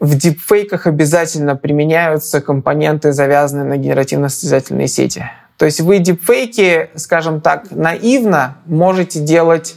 [0.00, 5.30] в дипфейках обязательно применяются компоненты, завязанные на генеративно-состязательные сети.
[5.56, 9.76] То есть вы дипфейки, скажем так, наивно можете делать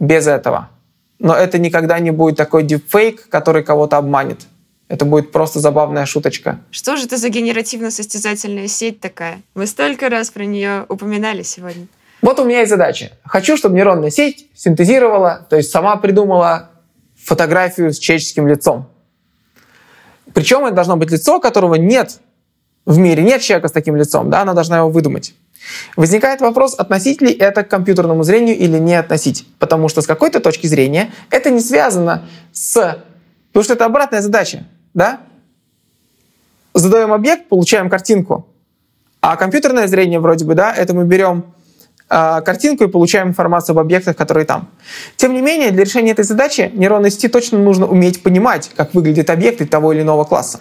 [0.00, 0.68] без этого.
[1.20, 4.40] Но это никогда не будет такой дипфейк, который кого-то обманет.
[4.92, 6.60] Это будет просто забавная шуточка.
[6.70, 9.40] Что же это за генеративно-состязательная сеть такая?
[9.54, 11.86] Мы столько раз про нее упоминали сегодня.
[12.20, 13.12] Вот у меня есть задача.
[13.24, 16.72] Хочу, чтобы нейронная сеть синтезировала, то есть сама придумала
[17.16, 18.86] фотографию с человеческим лицом.
[20.34, 22.20] Причем это должно быть лицо, которого нет
[22.84, 25.34] в мире, нет человека с таким лицом, да, она должна его выдумать.
[25.96, 29.46] Возникает вопрос, относить ли это к компьютерному зрению или не относить.
[29.58, 33.02] Потому что с какой-то точки зрения это не связано с...
[33.52, 35.20] Потому что это обратная задача да?
[36.74, 38.46] Задаем объект, получаем картинку.
[39.20, 41.54] А компьютерное зрение вроде бы, да, это мы берем
[42.10, 44.68] э, картинку и получаем информацию об объектах, которые там.
[45.16, 49.30] Тем не менее, для решения этой задачи нейронной сети точно нужно уметь понимать, как выглядят
[49.30, 50.60] объекты того или иного класса.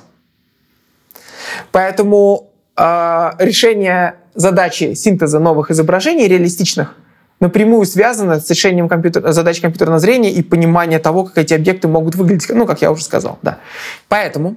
[1.72, 6.96] Поэтому э, решение задачи синтеза новых изображений реалистичных
[7.41, 12.15] напрямую связано с решением компьютер, задач компьютерного зрения и понимания того, как эти объекты могут
[12.15, 13.58] выглядеть, ну, как я уже сказал, да.
[14.08, 14.56] Поэтому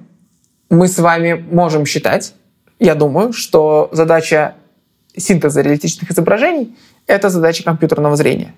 [0.69, 2.33] мы с вами можем считать,
[2.79, 4.55] я думаю, что задача
[5.17, 8.53] синтеза реалистичных изображений— это задача компьютерного зрения.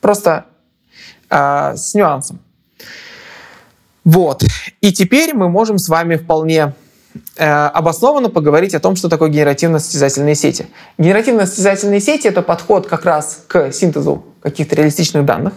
[0.00, 0.46] Просто
[1.28, 2.40] э, с нюансом.
[4.04, 4.42] Вот.
[4.80, 6.74] И теперь мы можем с вами вполне
[7.36, 10.66] обоснованно поговорить о том, что такое генеративно-состязательные сети.
[10.98, 15.54] Генеративно-состязательные сети— это подход как раз к синтезу каких-то реалистичных данных.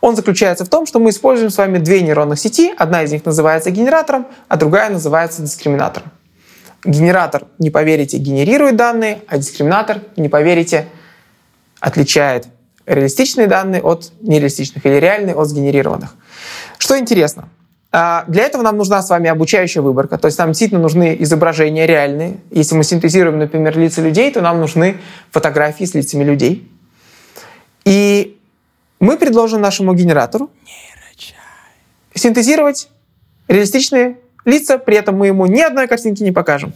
[0.00, 2.72] Он заключается в том, что мы используем с вами две нейронных сети.
[2.76, 6.10] Одна из них называется генератором, а другая называется дискриминатором.
[6.84, 10.88] Генератор, не поверите, генерирует данные, а дискриминатор, не поверите,
[11.80, 12.48] отличает
[12.86, 16.14] реалистичные данные от нереалистичных или реальные от сгенерированных.
[16.76, 17.48] Что интересно,
[17.94, 22.38] для этого нам нужна с вами обучающая выборка, то есть нам действительно нужны изображения реальные.
[22.50, 24.96] Если мы синтезируем, например, лица людей, то нам нужны
[25.30, 26.68] фотографии с лицами людей.
[27.84, 28.36] И
[28.98, 30.50] мы предложим нашему генератору
[32.16, 32.88] синтезировать
[33.46, 36.74] реалистичные лица, при этом мы ему ни одной картинки не покажем.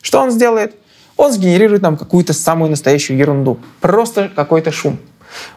[0.00, 0.76] Что он сделает?
[1.16, 3.58] Он сгенерирует нам какую-то самую настоящую ерунду.
[3.80, 5.00] Просто какой-то шум.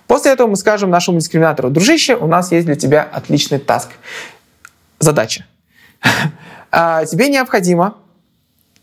[0.08, 3.89] После этого мы скажем нашему дискриминатору, дружище, у нас есть для тебя отличный таск
[4.99, 5.45] задача.
[6.71, 7.97] А, тебе необходимо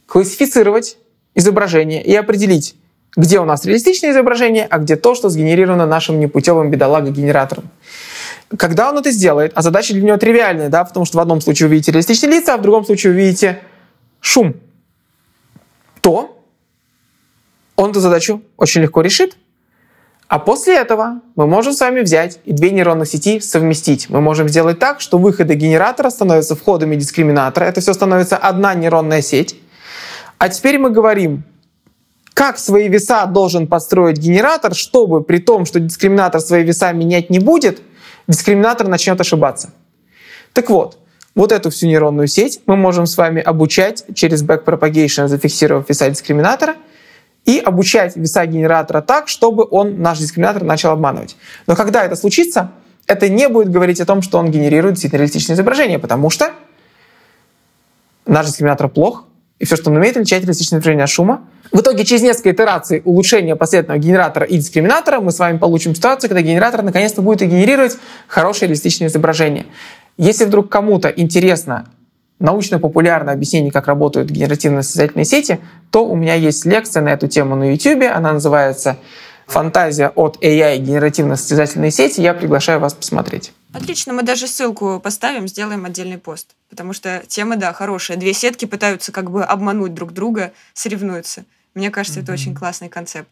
[0.06, 0.96] классифицировать
[1.34, 2.74] изображение и определить,
[3.16, 7.70] где у нас реалистичное изображение, а где то, что сгенерировано нашим непутевым бедолаго-генератором.
[8.56, 11.68] Когда он это сделает, а задача для него тривиальная, да, потому что в одном случае
[11.68, 13.60] вы видите реалистичные лица, а в другом случае вы видите
[14.20, 14.54] шум,
[16.00, 16.42] то
[17.76, 19.36] он эту задачу очень легко решит,
[20.32, 24.08] а после этого мы можем с вами взять и две нейронных сети совместить.
[24.08, 27.66] Мы можем сделать так, что выходы генератора становятся входами дискриминатора.
[27.66, 29.54] Это все становится одна нейронная сеть.
[30.38, 31.42] А теперь мы говорим,
[32.32, 37.38] как свои веса должен подстроить генератор, чтобы при том, что дискриминатор свои веса менять не
[37.38, 37.82] будет,
[38.26, 39.74] дискриминатор начнет ошибаться.
[40.54, 40.96] Так вот,
[41.34, 46.76] вот эту всю нейронную сеть мы можем с вами обучать через backpropagation, зафиксировав веса дискриминатора—
[47.44, 51.36] и обучать веса генератора так, чтобы он наш дискриминатор начал обманывать.
[51.66, 52.70] Но когда это случится,
[53.06, 56.52] это не будет говорить о том, что он генерирует действительно реалистичное изображение, потому что
[58.26, 59.24] наш дискриминатор плох,
[59.58, 61.42] и все, что он умеет, отличать реалистичное изображение от шума.
[61.72, 66.28] В итоге через несколько итераций улучшения последовательного генератора и дискриминатора мы с вами получим ситуацию,
[66.28, 67.96] когда генератор наконец-то будет генерировать
[68.28, 69.66] хорошее реалистичное изображение.
[70.18, 71.86] Если вдруг кому-то интересно
[72.42, 77.72] научно-популярное объяснение, как работают генеративно-состязательные сети, то у меня есть лекция на эту тему на
[77.72, 78.04] YouTube.
[78.12, 78.98] Она называется
[79.46, 82.20] «Фантазия от AI генеративно-состязательные сети».
[82.20, 83.52] Я приглашаю вас посмотреть.
[83.72, 86.54] Отлично, мы даже ссылку поставим, сделаем отдельный пост.
[86.68, 88.16] Потому что тема, да, хорошая.
[88.16, 91.44] Две сетки пытаются как бы обмануть друг друга, соревнуются.
[91.74, 92.24] Мне кажется, mm-hmm.
[92.24, 93.28] это очень классный концепт.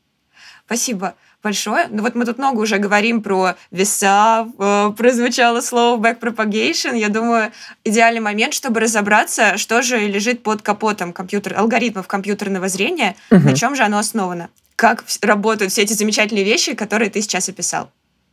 [0.65, 1.87] Спасибо большое.
[1.91, 6.97] Ну вот мы тут много уже говорим про веса, э, прозвучало слово backpropagation.
[6.97, 7.53] Я думаю,
[7.85, 13.41] идеальный момент, чтобы разобраться, что же лежит под капотом компьютер, алгоритмов компьютерного зрения, угу.
[13.41, 14.49] на чем же оно основано.
[14.77, 17.91] Как работают все эти замечательные вещи, которые ты сейчас описал.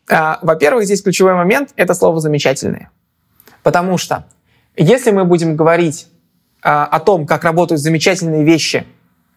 [0.10, 2.90] А, во-первых, здесь ключевой момент— это слово «замечательные».
[3.64, 4.26] Потому что
[4.78, 6.08] если мы будем говорить
[6.62, 8.86] а, о том, как работают замечательные вещи,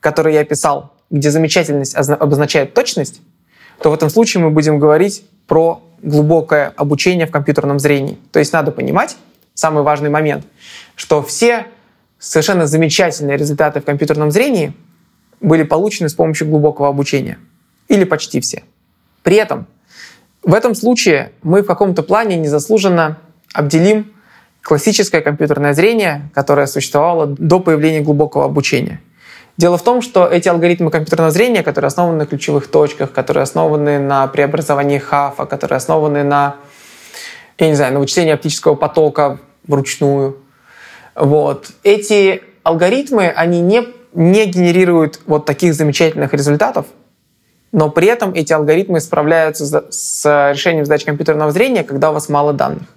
[0.00, 3.20] которые я описал, где замечательность обозначает точность,
[3.82, 8.18] то в этом случае мы будем говорить про глубокое обучение в компьютерном зрении.
[8.32, 9.16] То есть надо понимать,
[9.54, 10.44] самый важный момент,
[10.96, 11.66] что все
[12.18, 14.72] совершенно замечательные результаты в компьютерном зрении
[15.40, 17.38] были получены с помощью глубокого обучения.
[17.88, 18.62] Или почти все.
[19.22, 19.66] При этом
[20.42, 23.18] в этом случае мы в каком-то плане незаслуженно
[23.52, 24.12] обделим
[24.62, 29.00] классическое компьютерное зрение, которое существовало до появления глубокого обучения.
[29.56, 33.98] Дело в том, что эти алгоритмы компьютерного зрения, которые основаны на ключевых точках, которые основаны
[33.98, 36.56] на преобразовании хафа, которые основаны на,
[37.58, 40.38] я не знаю, на вычислении оптического потока вручную,
[41.14, 46.86] вот, эти алгоритмы, они не, не генерируют вот таких замечательных результатов,
[47.72, 52.52] но при этом эти алгоритмы справляются с решением задач компьютерного зрения, когда у вас мало
[52.52, 52.88] данных.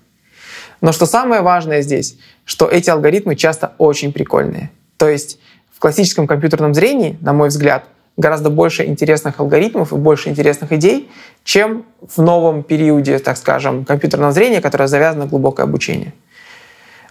[0.81, 4.71] Но что самое важное здесь, что эти алгоритмы часто очень прикольные.
[4.97, 5.39] То есть
[5.83, 7.83] классическом компьютерном зрении, на мой взгляд,
[8.15, 11.11] гораздо больше интересных алгоритмов и больше интересных идей,
[11.43, 16.13] чем в новом периоде, так скажем, компьютерного зрения, которое завязано глубокое обучение.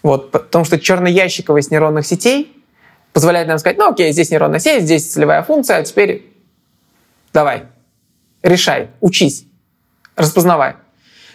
[0.03, 2.65] Вот, потому что черноящиковость нейронных сетей
[3.13, 6.33] позволяет нам сказать, ну окей, здесь нейронная сеть, здесь целевая функция, а теперь
[7.35, 7.65] давай,
[8.43, 9.45] решай, учись,
[10.17, 10.77] распознавай.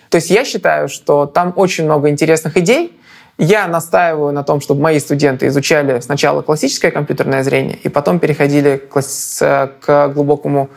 [0.09, 2.97] То есть я считаю, что там очень много интересных идей,
[3.37, 8.77] я настаиваю на том, чтобы мои студенты изучали сначала классическое компьютерное зрение и потом переходили
[8.77, 10.69] к, глубокому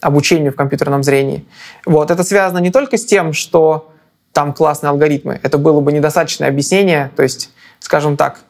[0.00, 1.44] обучению в компьютерном зрении.
[1.84, 2.10] Вот.
[2.10, 3.92] Это связано не только с тем, что
[4.32, 5.40] там классные алгоритмы.
[5.42, 7.10] Это было бы недостаточное объяснение.
[7.16, 8.40] То есть, скажем так,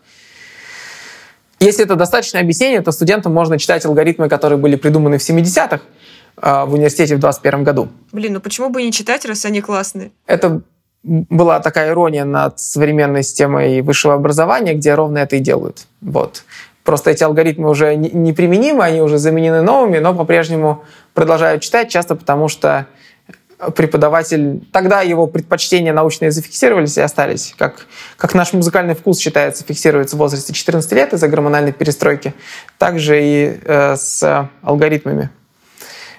[1.59, 5.81] если это достаточное объяснение, то студентам можно читать алгоритмы, которые были придуманы в 70-х
[6.42, 7.88] э, в университете в 2021 году.
[8.12, 10.11] Блин, ну почему бы и не читать, раз они классные?
[10.27, 10.61] Это
[11.07, 15.87] была такая ирония над современной системой высшего образования, где ровно это и делают.
[16.01, 16.42] Вот.
[16.83, 22.49] Просто эти алгоритмы уже неприменимы, они уже заменены новыми, но по-прежнему продолжают читать, часто потому
[22.49, 22.87] что
[23.75, 24.66] преподаватель...
[24.73, 27.55] Тогда его предпочтения научные зафиксировались и остались.
[27.57, 32.35] Как, как наш музыкальный вкус считается, фиксируется в возрасте 14 лет из-за гормональной перестройки,
[32.79, 35.31] так же и э, с алгоритмами.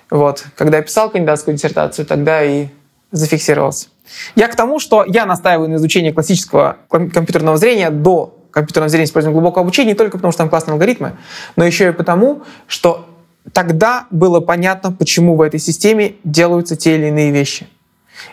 [0.09, 0.45] Вот.
[0.55, 2.67] Когда я писал кандидатскую диссертацию, тогда и
[3.11, 3.87] зафиксировался.
[4.35, 9.33] Я к тому, что я настаиваю на изучении классического компьютерного зрения до компьютерного зрения используем
[9.33, 11.17] глубокого обучения не только потому, что там классные алгоритмы,
[11.55, 13.07] но еще и потому, что
[13.53, 17.67] тогда было понятно, почему в этой системе делаются те или иные вещи.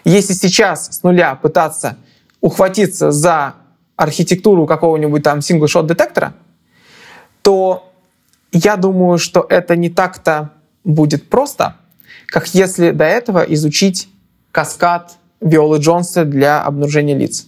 [0.04, 1.98] Если сейчас с нуля пытаться
[2.40, 3.54] ухватиться за
[3.96, 6.34] архитектуру какого-нибудь там single-shot детектора,
[7.42, 7.92] то
[8.50, 10.50] я думаю, что это не так-то
[10.84, 11.76] будет просто,
[12.26, 14.08] как если до этого изучить
[14.52, 17.46] каскад Виолы Джонса для обнаружения лиц.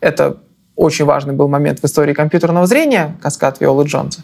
[0.00, 0.38] Это
[0.76, 4.22] очень важный был момент в истории компьютерного зрения, каскад Виолы Джонса.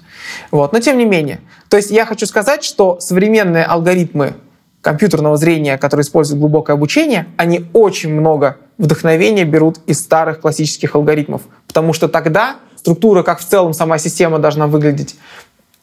[0.51, 0.73] Вот.
[0.73, 1.41] Но тем не менее.
[1.69, 4.35] То есть я хочу сказать, что современные алгоритмы
[4.81, 11.43] компьютерного зрения, которые используют глубокое обучение, они очень много вдохновения берут из старых классических алгоритмов.
[11.67, 15.17] Потому что тогда структура, как в целом сама система должна выглядеть,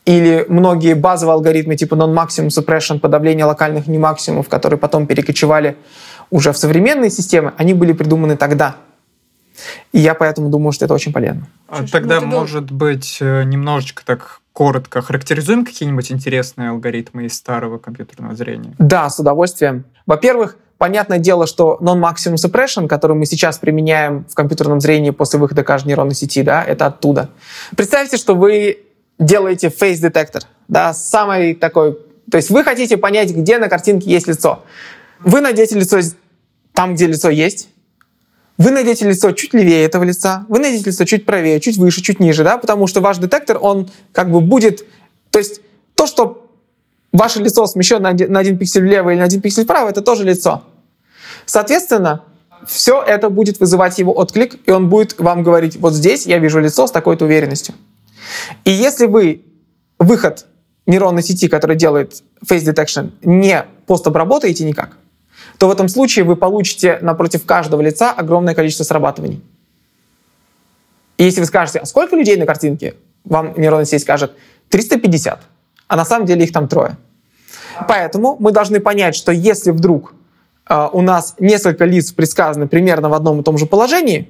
[0.06, 5.78] или многие базовые алгоритмы типа non-maximum suppression, подавление локальных немаксимумов, которые потом перекочевали
[6.30, 8.78] уже в современные системы, они были придуманы тогда.
[9.92, 11.48] И я поэтому думаю, что это очень полезно.
[11.68, 17.78] А тогда, ну, может быть, э, немножечко так коротко характеризуем какие-нибудь интересные алгоритмы из старого
[17.78, 18.74] компьютерного зрения?
[18.80, 19.86] Да, с удовольствием.
[20.06, 25.64] Во-первых, понятное дело, что non-maximum suppression, который мы сейчас применяем в компьютерном зрении после выхода
[25.64, 27.30] каждой нейронной сети, да, это оттуда.
[27.76, 28.80] Представьте, что вы
[29.20, 31.98] делаете face-детектор, да, самый такой...
[32.30, 34.64] То есть вы хотите понять, где на картинке есть лицо.
[35.20, 36.00] Вы найдете лицо
[36.74, 37.70] там, где лицо есть,
[38.58, 42.22] Вы найдете лицо чуть левее этого лица, вы найдете лицо чуть правее, чуть выше, чуть
[42.22, 44.86] ниже, да, потому что ваш детектор, он как бы будет...
[45.30, 45.60] То есть
[45.96, 46.50] то, что
[47.12, 50.02] ваше лицо смещено на один, на один пиксель влево или на один пиксель вправо, это
[50.02, 50.64] тоже лицо.
[51.46, 52.24] Соответственно,
[52.66, 56.60] все это будет вызывать его отклик, и он будет вам говорить, вот здесь я вижу
[56.62, 57.76] лицо с такой-то уверенностью.
[58.64, 59.44] И если вы
[60.00, 60.46] выход
[60.86, 64.98] нейронной сети, который делает face detection, не постобработаете никак,
[65.58, 69.42] то в этом случае вы получите напротив каждого лица огромное количество срабатываний.
[71.18, 74.34] И если вы скажете, а сколько людей на картинке, вам нейронная сеть скажет
[74.70, 75.42] 350,
[75.88, 76.98] а на самом деле их там трое.
[77.88, 80.14] Поэтому мы должны понять, что если вдруг
[80.70, 84.30] э, у нас несколько лиц предсказаны примерно в одном и том же положении,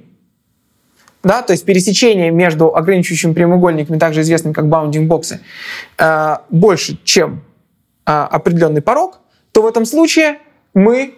[1.22, 5.40] да, то есть пересечение между ограничивающими прямоугольниками, также известными как баундинг-боксы,
[5.98, 7.42] э, больше, чем
[8.04, 9.20] э, определенный порог,
[9.52, 10.38] то в этом случае
[10.76, 11.14] мы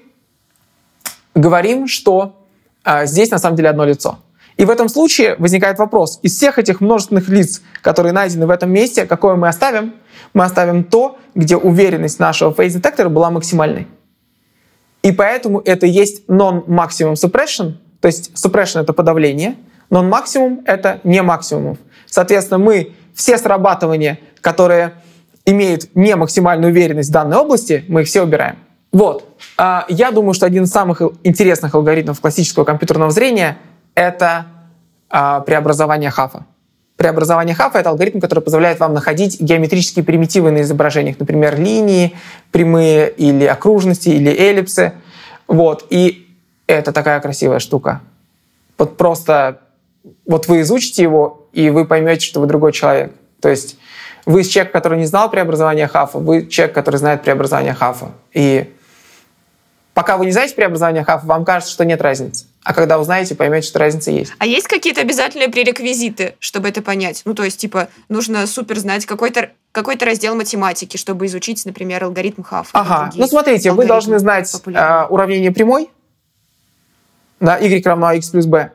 [1.34, 2.46] говорим, что
[2.84, 4.20] э, здесь на самом деле одно лицо.
[4.56, 8.70] И в этом случае возникает вопрос, из всех этих множественных лиц, которые найдены в этом
[8.70, 9.94] месте, какое мы оставим?
[10.32, 13.88] Мы оставим то, где уверенность нашего face-детектора была максимальной.
[15.02, 19.56] И поэтому это есть non-maximum suppression, то есть suppression— это подавление,
[19.90, 21.78] non-maximum— это не максимум.
[22.06, 24.94] Соответственно, мы все срабатывания, которые
[25.44, 28.56] имеют не максимальную уверенность в данной области, мы их все убираем.
[28.93, 29.28] Вот.
[29.57, 33.59] А, я думаю, что один из самых интересных алгоритмов классического компьютерного зрения—
[33.95, 34.47] это
[35.11, 36.45] а, преобразование хафа.
[36.97, 42.16] Преобразование хафа— это алгоритм, который позволяет вам находить геометрические примитивы на изображениях, например, линии,
[42.51, 44.95] прямые или окружности, или эллипсы.
[45.47, 45.86] Вот.
[45.91, 46.28] И
[46.66, 48.01] это такая красивая штука.
[48.78, 49.61] Вот просто
[50.26, 53.12] вот вы изучите его, и вы поймете, что вы другой человек.
[53.41, 53.76] То есть
[54.26, 58.11] вы человек, который не знал преобразования хафа, вы человек, который знает преобразование хафа.
[58.32, 58.74] И
[59.99, 62.46] Пока вы не знаете преобразование хафа, вам кажется, что нет разницы.
[62.62, 64.32] А когда узнаете, поймете, что разница есть.
[64.38, 67.22] А есть какие-то обязательные пререквизиты, чтобы это понять?
[67.24, 72.44] Ну, то есть, типа, нужно супер знать какой-то какой-то раздел математики, чтобы изучить, например, алгоритм
[72.44, 72.70] хафа.
[72.78, 75.90] Ага, ну смотрите, вы должны знать э, уравнение прямой,
[77.40, 78.70] да, y равно а x плюс b,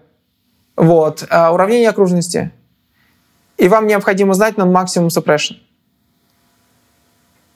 [0.76, 2.52] вот, э, уравнение окружности,
[3.58, 5.56] и вам необходимо знать non-maximum suppression.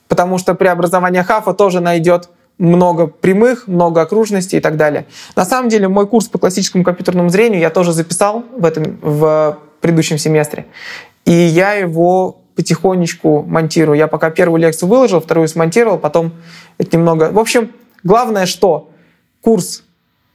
[0.08, 5.06] Потому что преобразование хафа тоже найдет много прямых, много окружностей и так далее.
[5.36, 9.58] На самом деле, мой курс по классическому компьютерному зрению я тоже записал в, этом, в
[9.80, 10.66] предыдущем семестре.
[11.24, 13.96] И я его потихонечку монтирую.
[13.96, 16.32] Я пока первую лекцию выложил, вторую смонтировал, потом
[16.78, 17.30] это немного...
[17.30, 17.70] В общем,
[18.02, 18.90] главное, что
[19.40, 19.84] курс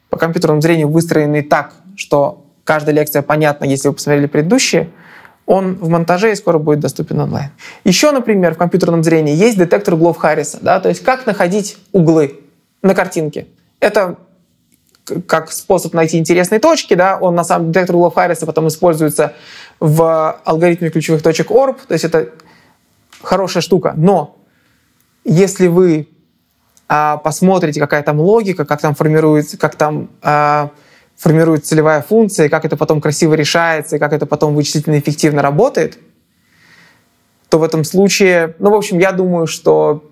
[0.09, 4.89] по компьютерному зрению выстроенный так, что каждая лекция понятна, если вы посмотрели предыдущие–
[5.45, 7.49] он в монтаже и скоро будет доступен онлайн.
[7.83, 12.39] Еще, например, в компьютерном зрении есть детектор углов Харриса, да, то есть как находить углы
[12.81, 13.47] на картинке.
[13.79, 14.17] Это
[15.27, 19.33] как способ найти интересные точки, да, он на самом детектор углов Харриса потом используется
[19.79, 22.29] в алгоритме ключевых точек ORB, то есть это
[23.21, 23.93] хорошая штука.
[23.97, 24.37] Но
[25.25, 26.07] если вы
[26.87, 30.71] а, посмотрите, какая там логика, как там формируется, как там а,
[31.18, 35.41] формируется целевая функция, и как это потом красиво решается, и как это потом вычислительно эффективно
[35.41, 35.97] работает,
[37.49, 40.09] то в этом случае, ну, в общем, я думаю, что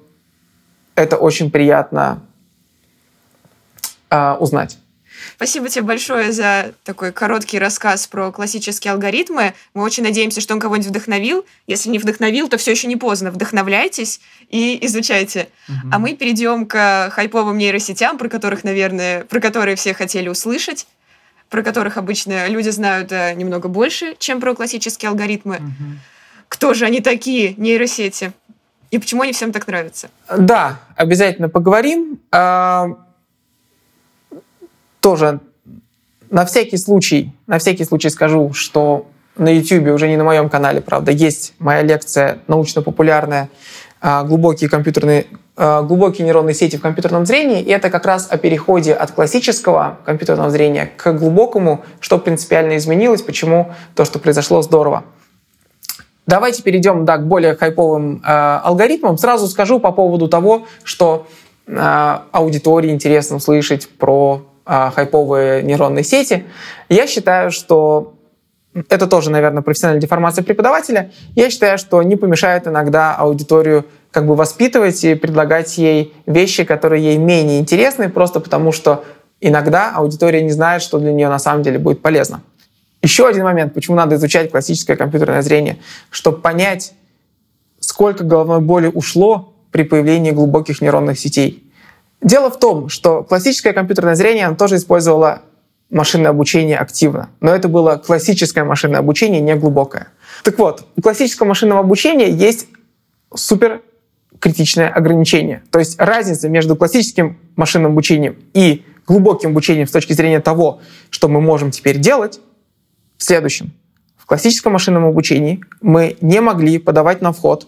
[0.95, 2.21] это очень приятно
[4.09, 4.77] э, узнать.
[5.35, 9.53] Спасибо тебе большое за такой короткий рассказ про классические алгоритмы.
[9.73, 11.45] Мы очень надеемся, что он кого-нибудь вдохновил.
[11.67, 13.31] Если не вдохновил, то все еще не поздно.
[13.31, 15.49] Вдохновляйтесь и изучайте.
[15.67, 15.89] Угу.
[15.91, 20.87] А мы перейдем к хайповым нейросетям, про которых, наверное, про которые все хотели услышать
[21.49, 25.57] про которых обычно люди знают э, немного больше, чем про классические алгоритмы.
[25.57, 25.99] Угу.
[26.47, 28.31] Кто же они такие, нейросети?
[28.89, 30.09] И почему они всем так нравятся?
[30.37, 32.19] Да, обязательно поговорим.
[35.01, 35.39] Тоже
[36.29, 40.81] на всякий случай, на всякий случай скажу, что на YouTube, уже не на моем канале,
[40.81, 43.49] правда, есть моя лекция научно-популярная
[43.99, 45.25] а, глубокие компьютерные,
[45.55, 49.99] а, глубокие нейронные сети в компьютерном зрении, и это как раз о переходе от классического
[50.05, 55.03] компьютерного зрения к глубокому, что принципиально изменилось, почему то, что произошло, здорово.
[56.27, 59.17] Давайте перейдем да, к более хайповым э, алгоритмам.
[59.17, 61.27] Сразу скажу по поводу того, что
[61.67, 66.45] э, аудитории интересно услышать про хайповые нейронные сети.
[66.89, 68.13] Я считаю, что
[68.89, 71.11] это тоже, наверное, профессиональная деформация преподавателя.
[71.35, 77.03] Я считаю, что не помешает иногда аудиторию как бы воспитывать и предлагать ей вещи, которые
[77.03, 79.03] ей менее интересны, просто потому что
[79.39, 82.41] иногда аудитория не знает, что для нее на самом деле будет полезно.
[83.01, 85.77] Еще один момент, почему надо изучать классическое компьютерное зрение,
[86.09, 86.93] чтобы понять,
[87.79, 91.70] сколько головной боли ушло при появлении глубоких нейронных сетей.
[92.21, 95.41] Дело в том, что классическое компьютерное зрение тоже использовало
[95.89, 97.29] машинное обучение активно.
[97.41, 100.07] Но это было классическое машинное обучение, не глубокое.
[100.43, 102.67] Так вот, у классического машинного обучения есть
[103.33, 103.81] супер
[104.39, 105.63] критичное ограничение.
[105.71, 111.27] То есть разница между классическим машинным обучением и глубоким обучением с точки зрения того, что
[111.27, 112.39] мы можем теперь делать,
[113.17, 113.71] в следующем.
[114.17, 117.67] В классическом машинном обучении мы не могли подавать на вход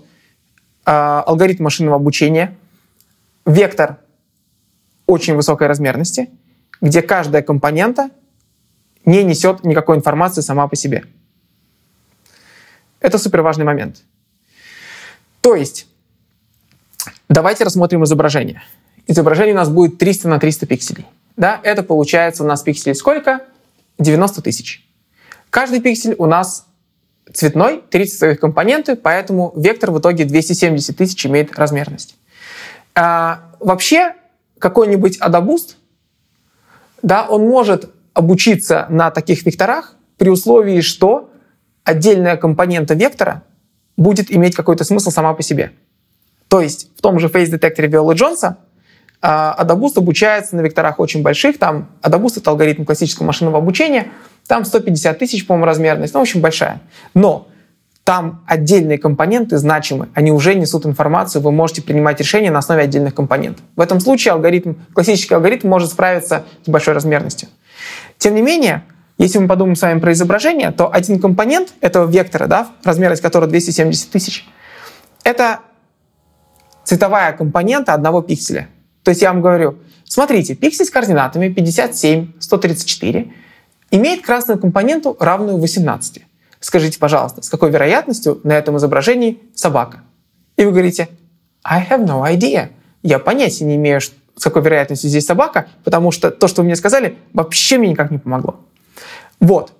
[0.86, 2.58] э, алгоритм машинного обучения,
[3.46, 3.98] вектор
[5.06, 6.30] очень высокой размерности,
[6.82, 8.10] где каждая компонента
[9.06, 11.06] не несет никакой информации сама по себе.
[13.00, 14.02] Это супер важный момент.
[15.42, 15.88] То есть,
[17.28, 18.64] давайте рассмотрим изображение.
[19.08, 21.06] Изображение у нас будет 300 на 300 пикселей.
[21.36, 23.42] Да, это получается у нас пикселей сколько?
[24.00, 24.88] 90 тысяч.
[25.50, 26.66] Каждый пиксель у нас
[27.32, 32.16] цветной, 30 своих компоненты, поэтому вектор в итоге 270 тысяч имеет размерность.
[32.96, 34.14] А, вообще,
[34.64, 35.76] какой-нибудь Adaboost,
[37.02, 41.30] да, он может обучиться на таких векторах при условии, что
[41.84, 43.44] отдельная компонента вектора
[43.98, 45.74] будет иметь какой-то смысл сама по себе.
[46.48, 48.58] То есть в том же Face детекторе Виолы Джонса
[49.22, 51.60] Adaboost обучается на векторах очень больших.
[51.60, 54.08] Там Adaboost— это алгоритм классического машинного обучения.
[54.48, 56.14] Там 150 тысяч, по-моему, размерность.
[56.14, 56.80] Ну, очень большая.
[57.14, 57.50] Но
[58.04, 63.16] там отдельные компоненты значимы, они уже несут информацию, вы можете принимать решения на основе отдельных
[63.16, 63.64] компонентов.
[63.76, 67.48] В этом случае алгоритм, классический алгоритм может справиться с большой размерностью.
[68.18, 68.84] Тем не менее,
[69.18, 73.50] если мы подумаем с вами про изображение, то один компонент этого вектора, да, размерность которого
[73.50, 74.46] 270 тысяч,
[75.24, 75.60] это
[76.84, 78.68] цветовая компонента одного пикселя.
[79.04, 83.32] То есть я вам говорю, смотрите, пиксель с координатами 57, 134
[83.92, 86.24] имеет красную компоненту, равную 18.
[86.64, 90.02] Скажите, пожалуйста, с какой вероятностью на этом изображении собака?
[90.56, 91.10] И вы говорите,
[91.62, 92.70] I have no idea.
[93.02, 96.78] Я понятия не имею, с какой вероятностью здесь собака, потому что то, что вы мне
[96.78, 98.62] сказали, вообще мне никак не помогло.
[99.42, 99.74] Вот.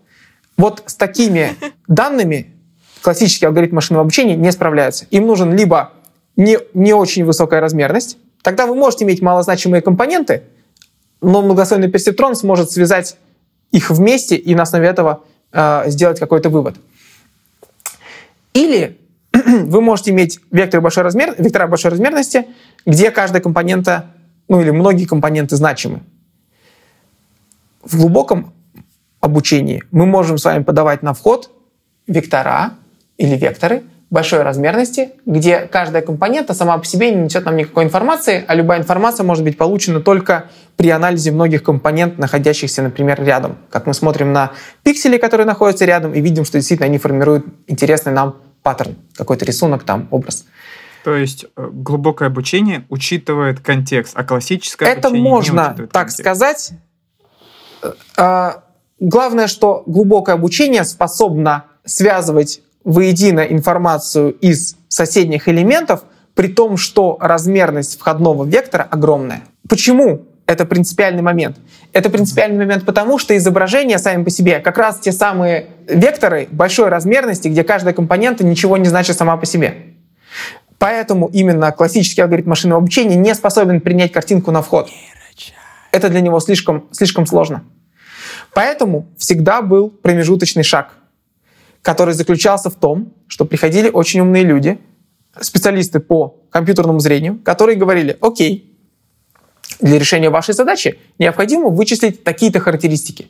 [0.58, 1.56] Вот с такими
[1.88, 2.54] данными
[3.02, 5.06] классический алгоритм машинного обучения не справляется.
[5.10, 5.94] Им нужен либо
[6.36, 10.44] не, не очень высокая размерность, тогда вы можете иметь малозначимые компоненты,
[11.22, 13.16] но многослойный персептрон сможет связать
[13.72, 15.24] их вместе и на основе этого
[15.54, 16.76] э, сделать какой-то вывод.
[18.54, 19.00] Или
[19.32, 22.48] вы можете иметь вектор большой размер, вектора большой размерности,
[22.86, 24.12] где каждая компонента,
[24.48, 26.02] ну или многие компоненты значимы.
[27.82, 28.54] В глубоком
[29.22, 31.50] обучении мы можем с вами подавать на вход
[32.08, 32.74] вектора
[33.18, 33.84] или векторы
[34.14, 38.80] большой размерности, где каждая компонента сама по себе не несет нам никакой информации, а любая
[38.80, 40.46] информация может быть получена только
[40.78, 43.58] при анализе многих компонент, находящихся, например, рядом.
[43.70, 44.52] Как мы смотрим на
[44.84, 49.84] пиксели, которые находятся рядом, и видим, что действительно они формируют интересный нам паттерн, какой-то рисунок,
[49.84, 50.46] там, образ.
[51.04, 56.20] То есть э, глубокое обучение учитывает контекст, а классическое Это обучение можно не так контекст.
[56.20, 56.72] сказать.
[58.16, 58.64] А,
[59.00, 66.04] Главное, что глубокое обучение способно связывать воедино информацию из соседних элементов,
[66.36, 69.44] при том, что размерность входного вектора огромная.
[69.70, 71.58] Почему это принципиальный момент?
[71.94, 76.90] Это принципиальный момент потому, что изображения сами по себе как раз те самые векторы большой
[76.90, 79.76] размерности, где каждая компонента ничего не значит сама по себе.
[80.80, 84.90] Поэтому именно классический алгоритм машинного обучения не способен принять картинку на вход.
[85.92, 87.64] Это для него слишком, слишком сложно.
[88.54, 90.94] Поэтому всегда был промежуточный шаг,
[91.84, 94.80] который заключался в том, что приходили очень умные люди,
[95.40, 98.76] специалисты по компьютерному зрению, которые говорили, окей,
[99.80, 103.30] для решения вашей задачи необходимо вычислить такие-то характеристики.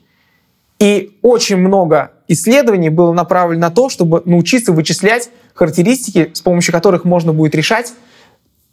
[0.80, 7.06] И очень много исследований было направлено на то, чтобы научиться вычислять характеристики, с помощью которых
[7.06, 7.94] можно будет решать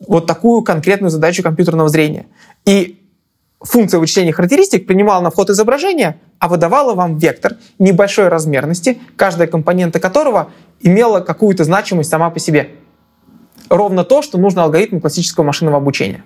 [0.07, 2.27] вот такую конкретную задачу компьютерного зрения.
[2.67, 3.00] И
[3.63, 10.01] функция вычисления характеристик принимала на вход изображения, а выдавала вам вектор небольшой размерности, каждая компонента
[10.01, 10.51] которого
[10.81, 12.71] имела какую-то значимость сама по себе.
[13.69, 16.25] Ровно то, что нужно алгоритму классического машинного обучения.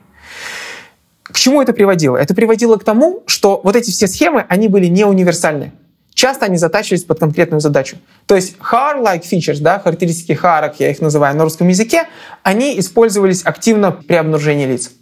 [1.24, 2.16] К чему это приводило?
[2.16, 5.72] Это приводило к тому, что вот эти все схемы, они были не универсальны.
[6.14, 7.96] Часто они затачивались под конкретную задачу.
[8.26, 12.04] То есть HAR-like features, да, характеристики HAR, я их называю на русском языке,
[12.44, 14.92] они использовались активно при обнаружении лиц.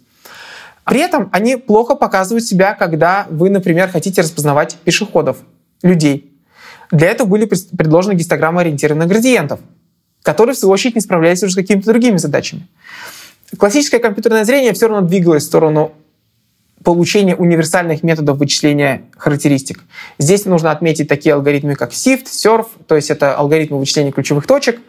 [0.85, 5.37] При этом они плохо показывают себя, когда вы, например, хотите распознавать пешеходов,
[5.81, 6.33] людей.
[6.91, 9.59] Для этого были пред- предложены гистограммы ориентированных градиентов,
[10.21, 12.67] которые, в свою очередь, не справлялись уже с какими-то другими задачами.
[13.57, 15.93] Классическое компьютерное зрение все равно двигалось в сторону
[16.83, 19.83] получения универсальных методов вычисления характеристик.
[20.19, 24.79] Здесь нужно отметить такие алгоритмы, как SIFT, SURF, то есть это алгоритмы вычисления ключевых точек.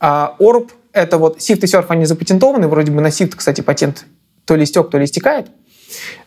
[0.00, 4.04] А ORB— это вот SIFT и SURF, они запатентованы, вроде бы на SIFT, кстати, патент
[4.44, 5.48] то ли истек, то ли истекает.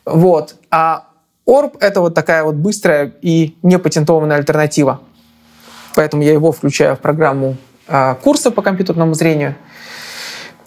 [0.05, 0.55] Вот.
[0.71, 1.07] А
[1.47, 5.01] Orb— это вот такая вот быстрая и непатентованная альтернатива.
[5.95, 7.57] Поэтому я его включаю в программу
[7.87, 9.55] э, курса по компьютерному зрению.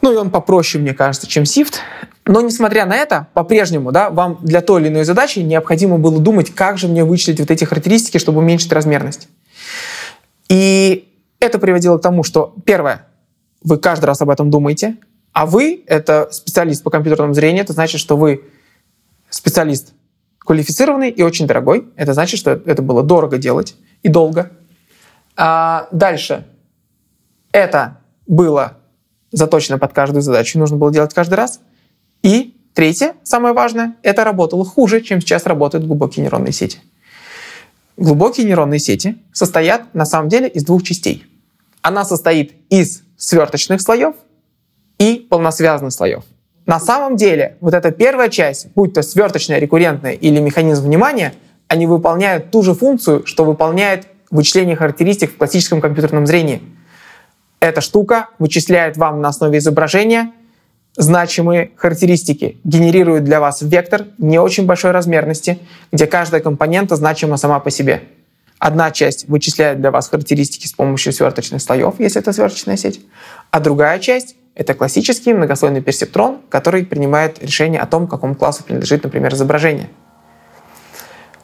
[0.02, 1.74] Ну и он попроще, мне кажется, чем SIFT.
[2.26, 6.54] Но несмотря на это, по-прежнему, да, вам для той или иной задачи необходимо было думать,
[6.54, 9.28] как же мне вычислить вот эти характеристики, чтобы уменьшить размерность.
[10.48, 13.06] И это приводило к тому, что, первое,
[13.62, 14.96] вы каждый раз об этом думаете,
[15.32, 18.44] а вы— это специалист по компьютерному зрению, это значит, что вы
[19.28, 19.92] специалист
[20.38, 21.88] квалифицированный и очень дорогой.
[21.96, 24.50] Это значит, что это было дорого делать и долго.
[25.36, 26.46] А дальше.
[27.52, 28.78] Это было
[29.32, 31.60] заточено под каждую задачу, нужно было делать каждый раз.
[32.22, 36.80] И третье, самое важное, это работало хуже, чем сейчас работают глубокие нейронные сети.
[37.96, 41.26] Глубокие нейронные сети состоят на самом деле из двух частей.
[41.82, 44.14] Она состоит из сверточных слоев
[45.00, 46.22] и полносвязанных слоев.
[46.66, 51.32] На самом деле, вот эта первая часть, будь то сверточная, рекуррентная или механизм внимания,
[51.66, 56.62] они выполняют ту же функцию, что выполняет вычисление характеристик в классическом компьютерном зрении.
[57.58, 60.32] Эта штука вычисляет вам на основе изображения
[60.96, 65.58] значимые характеристики, генерирует для вас вектор не очень большой размерности,
[65.92, 68.02] где каждая компонента значима сама по себе.
[68.58, 73.00] Одна часть вычисляет для вас характеристики с помощью сверточных слоев, если это сверточная сеть,
[73.50, 79.04] а другая часть— это классический многослойный персептрон, который принимает решение о том, какому классу принадлежит,
[79.04, 79.88] например, изображение.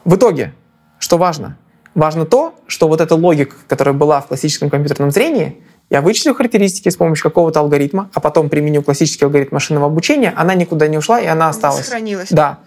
[0.03, 0.53] В итоге,
[0.99, 1.57] что важно?
[1.95, 6.89] Важно то, что вот эта логика, которая была в классическом компьютерном зрении, я вычислю характеристики
[6.89, 11.19] с помощью какого-то алгоритма, а потом применю классический алгоритм машинного обучения, она никуда не ушла,
[11.21, 11.85] и она осталась.
[11.85, 12.29] Сохранилась.
[12.29, 12.59] Да.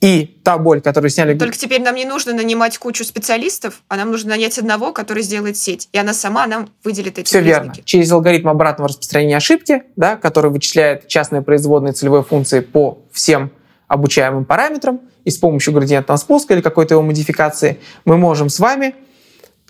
[0.00, 1.36] И та боль, которую сняли...
[1.36, 5.56] Только теперь нам не нужно нанимать кучу специалистов, а нам нужно нанять одного, который сделает
[5.56, 5.88] сеть.
[5.92, 7.66] И она сама нам выделит эти Все признаки.
[7.66, 7.82] верно.
[7.84, 13.50] Через алгоритм обратного распространения ошибки, да, который вычисляет частные производные целевой функции по всем
[13.88, 18.94] обучаемым параметрам, и с помощью градиентного спуска или какой-то его модификации мы можем с вами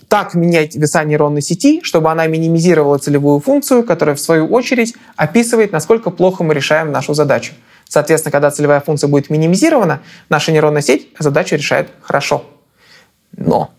[0.09, 5.73] так менять веса нейронной сети, чтобы она минимизировала целевую функцию, которая в свою очередь описывает,
[5.73, 7.53] насколько плохо мы решаем нашу задачу.
[7.87, 12.45] Соответственно, когда целевая функция будет минимизирована, наша нейронная сеть задачу решает хорошо.
[13.37, 13.71] Но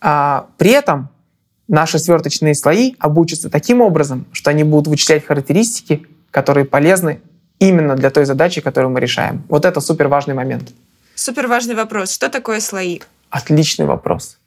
[0.00, 1.08] а, при этом
[1.68, 7.20] наши сверточные слои обучатся таким образом, что они будут вычислять характеристики, которые полезны
[7.58, 9.44] именно для той задачи, которую мы решаем.
[9.48, 10.70] Вот это супер важный момент.
[11.14, 12.12] Супер важный вопрос.
[12.12, 13.00] Что такое слои?
[13.28, 14.39] Отличный вопрос.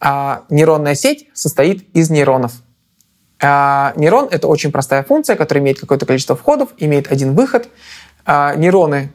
[0.00, 2.52] А, нейронная сеть состоит из нейронов.
[3.42, 7.68] А, нейрон— это очень простая функция, которая имеет какое-то количество входов, имеет один выход.
[8.24, 9.12] А, нейроны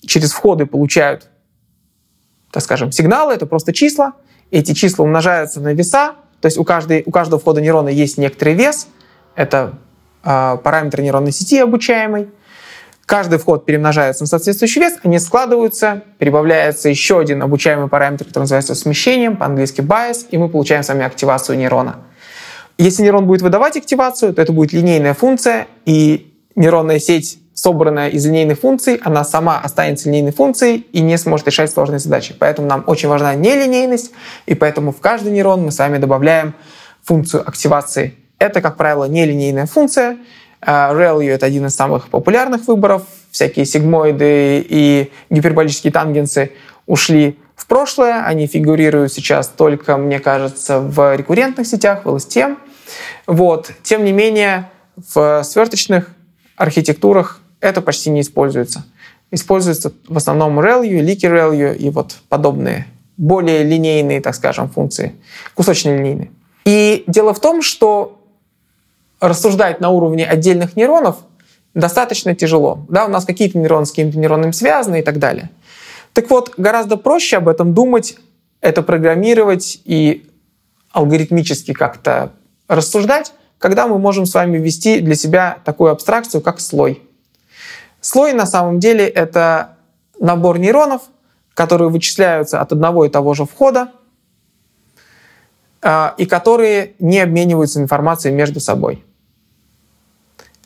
[0.00, 1.28] через входы получают,
[2.50, 4.14] так скажем, сигналы, это просто числа.
[4.50, 8.54] Эти числа умножаются на веса, то есть у, каждой, у каждого входа нейрона есть некоторый
[8.54, 8.88] вес,
[9.34, 9.78] это
[10.22, 12.28] э, параметр нейронной сети обучаемой.
[13.06, 18.74] Каждый вход перемножается на соответствующий вес, они складываются, прибавляется еще один обучаемый параметр, который называется
[18.74, 21.96] смещением, по-английски bias, и мы получаем с вами активацию нейрона.
[22.78, 28.26] Если нейрон будет выдавать активацию, то это будет линейная функция, и нейронная сеть, собранная из
[28.26, 32.34] линейных функций, она сама останется линейной функцией и не сможет решать сложные задачи.
[32.38, 34.12] Поэтому нам очень важна нелинейность,
[34.46, 36.54] и поэтому в каждый нейрон мы с вами добавляем
[37.02, 38.14] функцию активации.
[38.38, 40.18] Это, как правило, нелинейная функция,
[40.66, 43.02] ReLU— это один из самых популярных выборов.
[43.30, 46.52] Всякие сигмоиды и гиперболические тангенсы
[46.86, 48.24] ушли в прошлое.
[48.24, 52.56] Они фигурируют сейчас только, мне кажется, в рекуррентных сетях, в LSTM.
[53.26, 53.72] Вот.
[53.82, 56.10] Тем не менее, в сверточных
[56.56, 58.84] архитектурах это почти не используется.
[59.30, 62.86] Используется в основном ReLU, Leaky ReLU и вот подобные
[63.16, 65.14] более линейные, так скажем, функции,
[65.54, 66.30] кусочные линейные.
[66.64, 68.23] И дело в том, что
[69.28, 71.16] рассуждать на уровне отдельных нейронов
[71.74, 72.84] достаточно тяжело.
[72.88, 75.50] Да, у нас какие-то нейроны с какими-то нейронами связаны и так далее.
[76.12, 78.16] Так вот, гораздо проще об этом думать,
[78.60, 80.28] это программировать и
[80.92, 82.32] алгоритмически как-то
[82.68, 87.02] рассуждать, когда мы можем с вами ввести для себя такую абстракцию, как слой.
[88.00, 89.76] Слой на самом деле это
[90.20, 91.02] набор нейронов,
[91.54, 93.92] которые вычисляются от одного и того же входа,
[95.82, 99.04] а, и которые не обмениваются информацией между собой.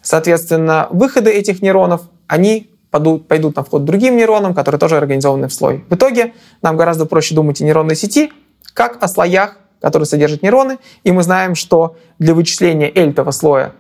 [0.09, 5.53] Соответственно, выходы этих нейронов, они пойдут, пойдут на вход другим нейронам, которые тоже организованы в
[5.53, 5.85] слой.
[5.91, 6.33] В итоге
[6.63, 8.33] нам гораздо проще думать о нейронной сети,
[8.73, 13.75] как о слоях, которые содержат нейроны, и мы знаем, что для вычисления эльтого слоя,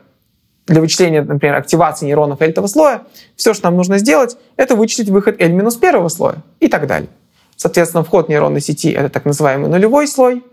[0.67, 3.05] для вычисления, например, активации нейронов эльтого слоя,
[3.35, 7.09] все, что нам нужно сделать, это вычислить выход L минус первого слоя и так далее.
[7.57, 10.45] Соответственно, вход нейронной сети— это так называемый нулевой слой,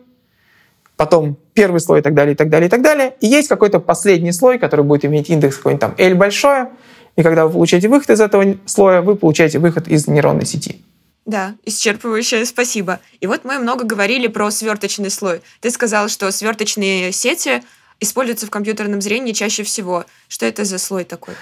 [0.97, 3.15] потом первый слой и так далее, и так далее, и так далее.
[3.19, 6.69] И есть какой-то последний слой, который будет иметь индекс какой-нибудь там L большое,
[7.15, 10.81] и когда вы получаете выход из этого слоя, вы получаете выход из нейронной сети.
[11.25, 12.99] Да, исчерпывающее спасибо.
[13.19, 15.41] И вот мы много говорили про сверточный слой.
[15.59, 17.63] Ты сказал, что сверточные сети
[17.99, 20.05] используются в компьютерном зрении чаще всего.
[20.27, 21.33] Что это за слой такой?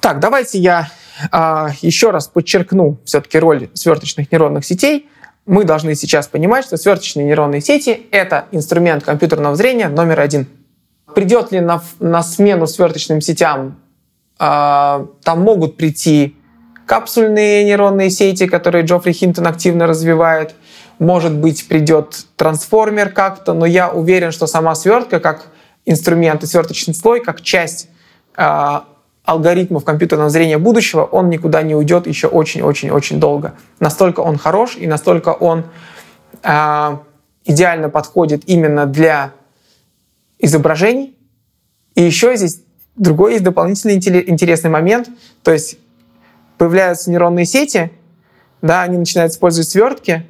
[0.00, 0.90] Так, давайте я
[1.30, 5.08] э, еще раз подчеркну все-таки роль сверточных нейронных сетей.
[5.46, 10.46] Мы должны сейчас понимать, что сверточные нейронные сети— это инструмент компьютерного зрения номер один.
[11.14, 13.80] Придет ли на, на смену сверточным сетям?
[14.38, 16.36] Э, там могут прийти
[16.86, 20.54] капсульные нейронные сети, которые Джоффри Хинтон активно развивает.
[21.00, 25.48] Может быть, придет трансформер как-то, но я уверен, что сама свертка как
[25.84, 27.88] инструмент и сверточный слой, как часть
[28.36, 28.80] э,
[29.24, 33.54] алгоритмов компьютерного зрения будущего, он никуда не уйдет еще очень-очень-очень долго.
[33.78, 35.64] Настолько он хорош и настолько он
[36.42, 36.96] э,
[37.44, 39.32] идеально подходит именно для
[40.38, 41.16] изображений.
[41.94, 42.62] И еще здесь
[42.96, 45.08] другой есть дополнительный интересный момент.
[45.42, 45.78] То есть
[46.58, 47.92] появляются нейронные сети,
[48.60, 50.26] да, они начинают использовать свертки.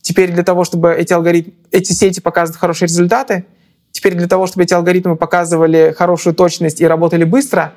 [0.00, 3.44] Теперь для того, чтобы эти алгоритмы, эти сети показывают хорошие результаты,
[3.90, 7.74] теперь для того, чтобы эти алгоритмы показывали хорошую точность и работали быстро,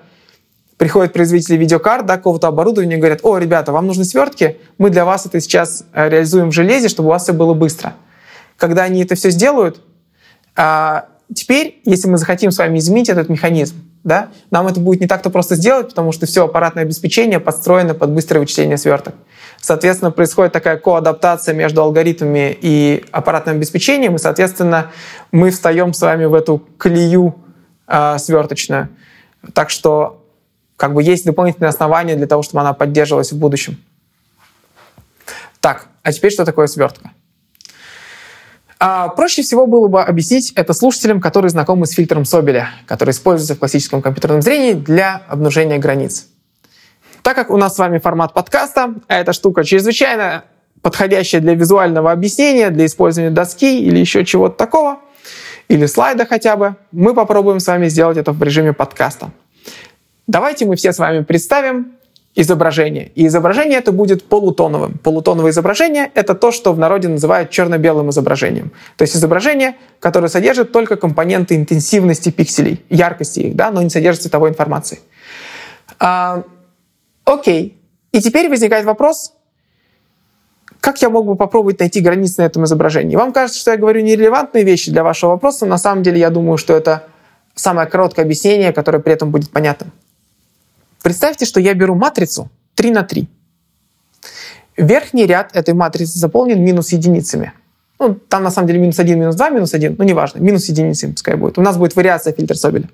[0.80, 5.04] приходят производители видеокарт, да, какого-то оборудования и говорят, о, ребята, вам нужны свертки, мы для
[5.04, 7.96] вас это сейчас э, реализуем в железе, чтобы у вас все было быстро.
[8.56, 9.82] Когда они это все сделают,
[10.56, 13.76] а, теперь, если мы захотим с вами изменить этот механизм,
[14.06, 18.12] да, нам это будет не так-то просто сделать, потому что все аппаратное обеспечение подстроено под
[18.12, 19.16] быстрое вычисление сверток.
[19.60, 24.92] Соответственно, происходит такая коадаптация между алгоритмами и аппаратным обеспечением, и, соответственно,
[25.34, 27.36] мы встаем с вами в эту колею
[27.86, 28.88] э, сверточную.
[29.54, 30.18] Так что
[30.80, 33.78] как бы есть дополнительные основания для того, чтобы она поддерживалась в будущем.
[35.60, 37.12] Так, а теперь что такое свертка?
[38.80, 43.56] А проще всего было бы объяснить это слушателям, которые знакомы с фильтром Собеля, который используется
[43.56, 46.28] в классическом компьютерном зрении для обнажения границ.
[47.24, 50.46] Так как у нас с вами формат подкаста, а эта штука чрезвычайно
[50.82, 55.00] подходящая для визуального объяснения, для использования доски или еще чего-то такого,
[55.68, 59.32] или слайда хотя бы, мы попробуем с вами сделать это в режиме подкаста.
[60.30, 61.94] Давайте мы все с вами представим
[62.36, 63.12] изображение.
[63.16, 65.00] И изображение это будет полутоновым.
[65.00, 68.72] Полутоновое изображение— это то, что в народе называют черно-белым изображением.
[68.96, 74.22] То есть изображение, которое содержит только компоненты интенсивности пикселей, яркости их, да, но не содержит
[74.22, 75.00] цветовой информации.
[75.98, 76.44] А,
[77.26, 77.82] окей.
[78.12, 79.34] И теперь возникает вопрос,
[80.80, 83.16] как я мог бы попробовать найти границы на этом изображении?
[83.16, 86.60] Вам кажется, что я говорю нерелевантные вещи для вашего вопроса, на самом деле я думаю,
[86.60, 87.08] что это
[87.56, 89.92] самое короткое объяснение, которое при этом будет понятным.
[91.02, 93.28] Представьте, что я беру матрицу 3 на 3.
[94.78, 97.54] Верхний ряд этой матрицы заполнен минус единицами.
[98.00, 101.12] Ну, там на самом деле минус 1, минус 2, минус 1, ну неважно, минус единицами
[101.12, 101.58] пускай будет.
[101.58, 102.89] У нас будет вариация фильтр Собеля.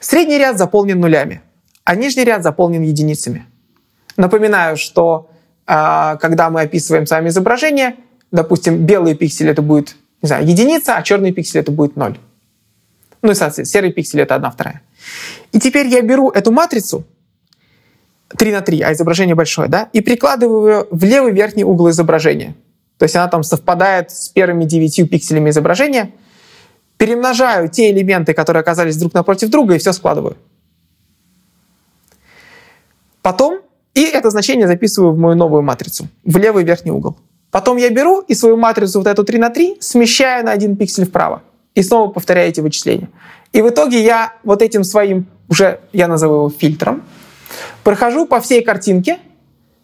[0.00, 1.40] Средний ряд заполнен нулями,
[1.84, 3.46] а нижний ряд заполнен единицами.
[4.18, 5.30] Напоминаю, что
[5.66, 7.96] э, когда мы описываем сами изображение,
[8.30, 12.18] допустим, белые пиксели это будет, не знаю, единица, а черные пиксели это будет ноль.
[13.22, 14.82] Ну и, соответственно, серые пиксели это одна вторая.
[15.52, 17.04] И теперь я беру эту матрицу
[18.36, 22.54] 3 на 3, а изображение большое, да, и прикладываю ее в левый верхний угол изображения.
[22.98, 26.12] То есть она там совпадает с первыми 9 пикселями изображения.
[26.96, 30.36] Перемножаю те элементы, которые оказались друг напротив друга, и все складываю.
[33.22, 33.60] Потом
[33.94, 37.16] и это значение записываю в мою новую матрицу, в левый верхний угол.
[37.50, 41.04] Потом я беру и свою матрицу вот эту 3 на 3 смещаю на один пиксель
[41.04, 41.42] вправо.
[41.74, 43.10] И снова повторяю эти вычисления.
[43.52, 47.02] И в итоге я вот этим своим, уже я назову его фильтром,
[47.84, 49.18] прохожу по всей картинке,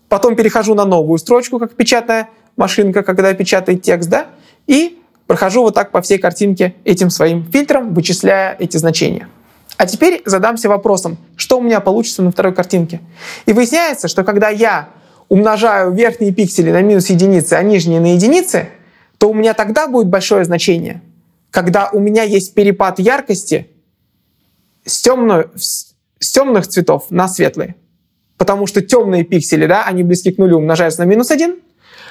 [0.08, 4.26] потом перехожу на новую строчку, как печатная машинка, когда печатает текст, да,
[4.66, 9.28] и прохожу вот так по всей картинке этим своим фильтром, вычисляя эти значения.
[9.76, 13.00] А теперь задамся вопросом, что у меня получится на второй картинке.
[13.46, 14.88] И выясняется, что когда я
[15.28, 18.70] умножаю верхние пиксели на минус единицы, а нижние на единицы,
[19.18, 21.02] то у меня тогда будет большое значение
[21.50, 23.68] когда у меня есть перепад яркости
[24.84, 25.94] с, темную, с
[26.32, 27.76] темных цветов на светлые.
[28.36, 31.56] Потому что темные пиксели, да, они близки к нулю, умножаются на минус один,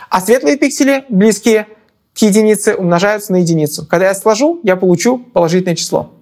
[0.09, 1.67] а светлые пиксели, близкие
[2.13, 3.85] к единице, умножаются на единицу.
[3.85, 6.13] Когда я сложу, я получу положительное число.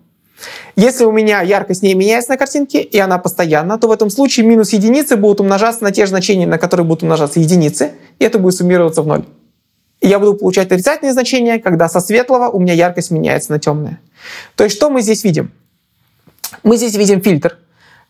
[0.76, 4.46] Если у меня яркость не меняется на картинке, и она постоянна, то в этом случае
[4.46, 8.38] минус единицы будут умножаться на те же значения, на которые будут умножаться единицы, и это
[8.38, 9.26] будет суммироваться в ноль
[10.02, 14.00] я буду получать отрицательные значения, когда со светлого у меня яркость меняется на темное.
[14.56, 15.52] То есть что мы здесь видим?
[16.64, 17.58] Мы здесь видим фильтр,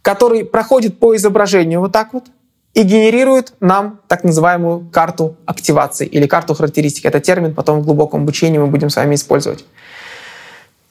[0.01, 2.25] который проходит по изображению вот так вот
[2.73, 7.05] и генерирует нам так называемую карту активации или карту характеристик.
[7.05, 9.65] Это термин потом в глубоком обучении мы будем с вами использовать.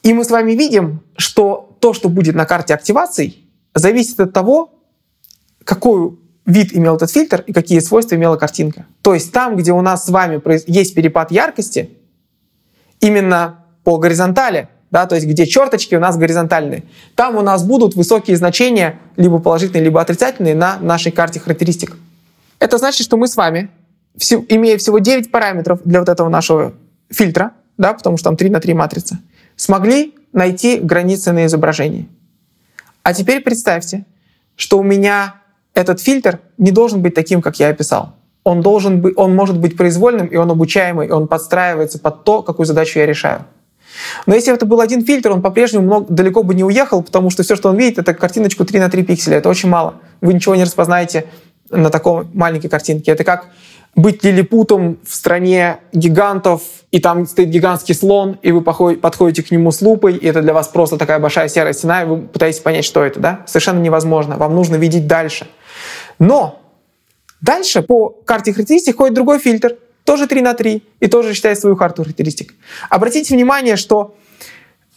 [0.01, 3.43] И мы с вами видим, что то, что будет на карте активаций,
[3.75, 4.71] зависит от того,
[5.63, 8.85] какую вид имел этот фильтр и какие свойства имела картинка.
[9.01, 11.89] То есть там, где у нас с вами есть перепад яркости,
[12.99, 16.83] именно по горизонтали, да, то есть где черточки у нас горизонтальные,
[17.15, 21.97] там у нас будут высокие значения, либо положительные, либо отрицательные на нашей карте характеристик.
[22.59, 23.69] Это значит, что мы с вами,
[24.49, 26.73] имея всего 9 параметров для вот этого нашего
[27.09, 29.19] фильтра, да, потому что там 3 на 3 матрица,
[29.55, 32.07] смогли найти границы на изображении.
[33.03, 34.05] А теперь представьте,
[34.55, 35.35] что у меня
[35.75, 38.13] этот фильтр не должен быть таким, как я описал.
[38.43, 42.41] Он, должен быть, он может быть произвольным, и он обучаемый, и он подстраивается под то,
[42.41, 43.45] какую задачу я решаю.
[44.25, 47.55] Но если это был один фильтр, он по-прежнему далеко бы не уехал, потому что все,
[47.55, 49.37] что он видит, это картиночку 3 на 3 пикселя.
[49.37, 49.95] Это очень мало.
[50.21, 51.25] Вы ничего не распознаете
[51.69, 53.11] на такой маленькой картинке.
[53.11, 53.47] Это как
[53.95, 56.61] быть лилипутом в стране гигантов,
[56.91, 60.53] и там стоит гигантский слон, и вы подходите к нему с лупой, и это для
[60.53, 63.41] вас просто такая большая серая стена, и вы пытаетесь понять, что это, да?
[63.47, 64.37] Совершенно невозможно.
[64.37, 65.47] Вам нужно видеть дальше.
[66.19, 66.61] Но
[67.41, 71.75] дальше по карте характеристик ходит другой фильтр, тоже 3 на 3, и тоже считает свою
[71.75, 72.53] карту характеристик.
[72.89, 74.15] Обратите внимание, что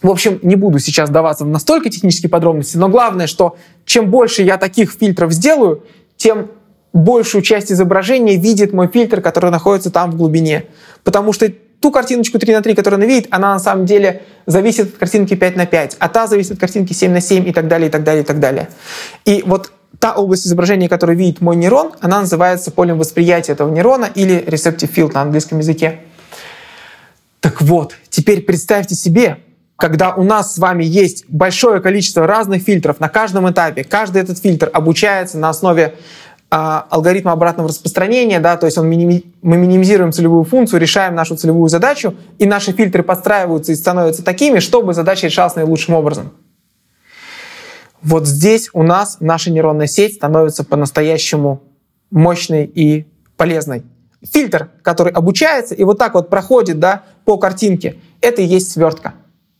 [0.03, 4.43] в общем, не буду сейчас даваться в настолько технические подробности, но главное, что чем больше
[4.43, 5.85] я таких фильтров сделаю,
[6.17, 6.51] тем
[6.93, 10.67] большую часть изображения видит мой фильтр, который находится там в глубине.
[11.03, 14.95] Потому что ту картиночку 3 на 3, которую она видит, она на самом деле зависит
[14.95, 17.69] от картинки 5 на 5, а та зависит от картинки 7 на 7 и так
[17.69, 18.69] далее, и так далее, и так далее.
[19.25, 24.09] И вот та область изображения, которую видит мой нейрон, она называется полем восприятия этого нейрона
[24.15, 26.01] или receptive field на английском языке.
[27.41, 29.39] Так вот, теперь представьте себе,
[29.77, 34.39] когда у нас с вами есть большое количество разных фильтров на каждом этапе, каждый этот
[34.39, 35.95] фильтр обучается на основе
[36.51, 41.37] а, алгоритма обратного распространения, да, то есть он миними, мы минимизируем целевую функцию, решаем нашу
[41.37, 46.33] целевую задачу, и наши фильтры подстраиваются и становятся такими, чтобы задача решалась наилучшим образом.
[48.03, 51.63] Вот здесь у нас наша нейронная сеть становится по-настоящему
[52.11, 53.83] мощной и полезной.
[54.23, 59.15] Фильтр, который обучается и вот так вот проходит да, по картинке, это и есть свертка.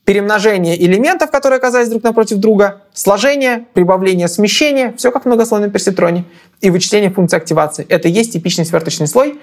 [0.05, 6.25] Перемножение элементов, которые оказались друг напротив друга, сложение, прибавление, смещение, все как в многослойном персетроне,
[6.61, 7.87] и вычисление функции активации.
[7.89, 9.39] Это и есть типичный сверточный слой,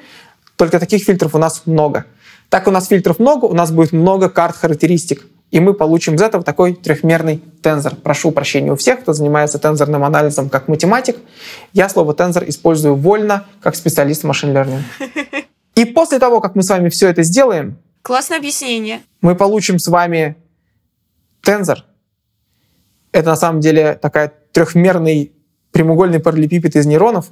[0.56, 2.06] только таких фильтров у нас много.
[2.50, 5.26] Так у нас фильтров много, у нас будет много карт характеристик
[5.56, 7.95] и мы получим из этого такой трехмерный тензор.
[7.95, 11.16] Прошу прощения у всех, кто занимается тензорным анализом как математик.
[11.72, 14.82] Я слово тензор использую вольно, как специалист в машин learning.
[15.76, 19.01] И после того, как мы с вами все это сделаем, Классное объяснение.
[19.22, 20.36] Мы получим с вами
[21.41, 21.86] тензор.
[23.14, 25.32] Это на самом деле такая трехмерный
[25.72, 27.28] прямоугольный параллелепипед из нейронов,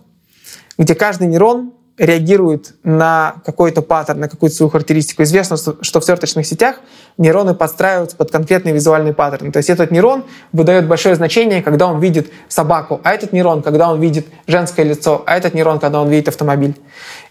[0.78, 5.24] где каждый нейрон реагирует на какой-то паттерн, на какую-то свою характеристику.
[5.24, 6.78] Известно, что в сверточных сетях
[7.18, 9.52] нейроны подстраиваются под конкретный визуальный паттерн.
[9.52, 13.92] То есть этот нейрон выдает большое значение, когда он видит собаку, а этот нейрон, когда
[13.92, 16.76] он видит женское лицо, а этот нейрон, когда он видит автомобиль.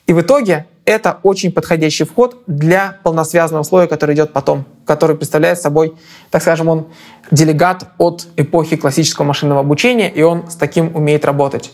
[0.06, 5.60] И в итоге это очень подходящий вход для полносвязанного слоя, который идет потом, который представляет
[5.60, 5.94] собой,
[6.30, 6.86] так скажем, он
[7.32, 11.72] делегат от эпохи классического машинного обучения, и он с таким умеет работать.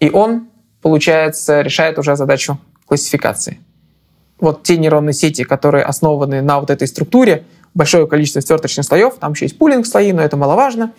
[0.00, 0.48] И он
[0.82, 3.60] получается, решает уже задачу классификации.
[4.38, 9.32] Вот те нейронные сети, которые основаны на вот этой структуре, большое количество сверточных слоев, там
[9.32, 10.92] еще есть пулинг слои, но это маловажно.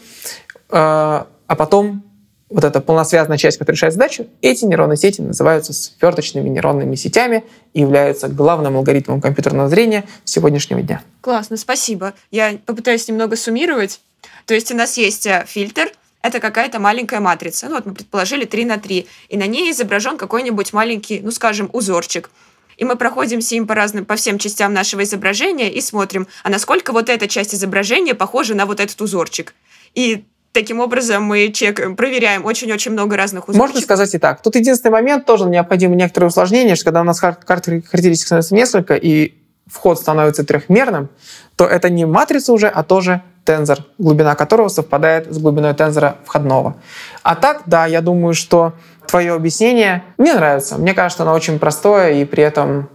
[0.69, 2.03] А, а потом
[2.49, 7.81] вот эта полносвязанная часть, которая решает задачу, эти нейронные сети называются сверточными нейронными сетями и
[7.81, 11.01] являются главным алгоритмом компьютерного зрения сегодняшнего дня.
[11.21, 12.13] Классно, спасибо.
[12.31, 13.99] Я попытаюсь немного суммировать.
[14.45, 15.91] То есть у нас есть э, фильтр,
[16.24, 17.67] это какая-то маленькая матрица.
[17.67, 21.69] Ну вот мы предположили 3 на 3, и на ней изображен какой-нибудь маленький, ну скажем,
[21.74, 22.32] узорчик.
[22.78, 26.91] И мы проходимся им по разным, по всем частям нашего изображения и смотрим, а насколько
[26.91, 29.53] вот эта часть изображения похожа на вот этот узорчик.
[29.93, 33.69] И Таким образом, мы чекаем, проверяем очень-очень много разных узорчиков.
[33.69, 34.43] Можно сказать и так.
[34.43, 38.93] Тут единственный момент, тоже необходимо некоторые усложнения, что когда у нас карт характеристик становится несколько,
[38.93, 39.34] и
[39.65, 41.09] вход становится трехмерным,
[41.55, 46.75] то это не матрица уже, а тоже тензор, глубина которого совпадает с глубиной тензора входного.
[47.23, 48.73] А так, да, я думаю, что
[49.07, 50.77] твое объяснение мне нравится.
[50.77, 52.89] Мне кажется, оно очень простое и при этом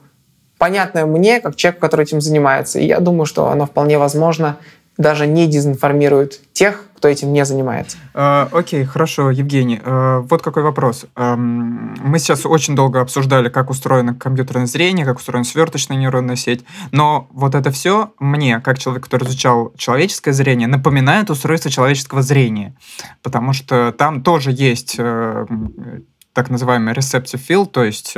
[0.59, 2.79] понятное мне, как человеку, который этим занимается.
[2.79, 4.57] И я думаю, что оно вполне возможно
[4.97, 7.99] даже не дезинформирует тех, кто этим не занимается.
[8.15, 9.77] Uh, окей, хорошо, Евгений.
[9.77, 11.07] Uh, вот какой вопрос.
[11.15, 16.65] Uh, мы сейчас очень долго обсуждали, как устроено компьютерное зрение, как устроена сверточная нейронная сеть,
[16.91, 22.75] но вот это все мне, как человек, который изучал человеческое зрение, напоминает устройство человеческого зрения,
[23.23, 25.47] потому что там тоже есть э,
[26.33, 28.17] так называемый receptive field, то есть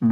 [0.00, 0.06] э,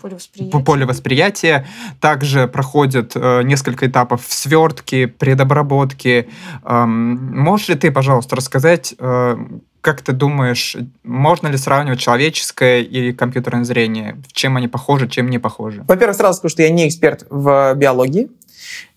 [0.00, 0.64] поле восприятия.
[0.64, 1.66] поле восприятия.
[2.00, 6.28] Также проходит э, несколько этапов свертки, предобработки.
[6.64, 9.36] Эм, можешь ли ты, пожалуйста, рассказать, э,
[9.80, 14.18] Как ты думаешь, можно ли сравнивать человеческое и компьютерное зрение?
[14.32, 15.84] Чем они похожи, чем не похожи?
[15.88, 18.28] Во-первых, сразу скажу, что я не эксперт в биологии.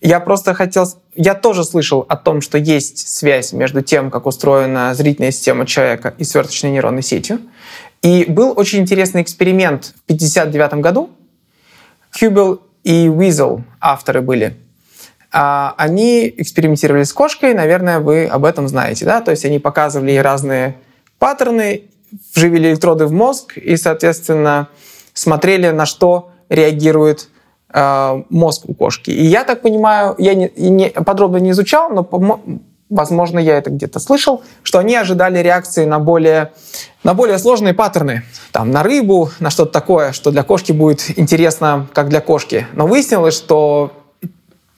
[0.00, 0.84] Я просто хотел...
[1.14, 6.14] Я тоже слышал о том, что есть связь между тем, как устроена зрительная система человека
[6.18, 7.38] и сверточной нейронной сетью.
[8.04, 11.08] И был очень интересный эксперимент в 1959 году.
[12.10, 14.58] Хьюбел и Уизел авторы были.
[15.32, 19.22] А, они экспериментировали с кошкой, наверное, вы об этом знаете, да?
[19.22, 20.76] То есть они показывали ей разные
[21.18, 21.84] паттерны,
[22.34, 24.68] вживили электроды в мозг и, соответственно,
[25.14, 27.30] смотрели, на что реагирует
[27.72, 29.12] э, мозг у кошки.
[29.12, 32.04] И я так понимаю, я не, не, подробно не изучал, но,
[32.90, 36.52] возможно, я это где-то слышал, что они ожидали реакции на более,
[37.02, 38.22] на более сложные паттерны.
[38.52, 42.66] Там, на рыбу, на что-то такое, что для кошки будет интересно, как для кошки.
[42.72, 43.92] Но выяснилось, что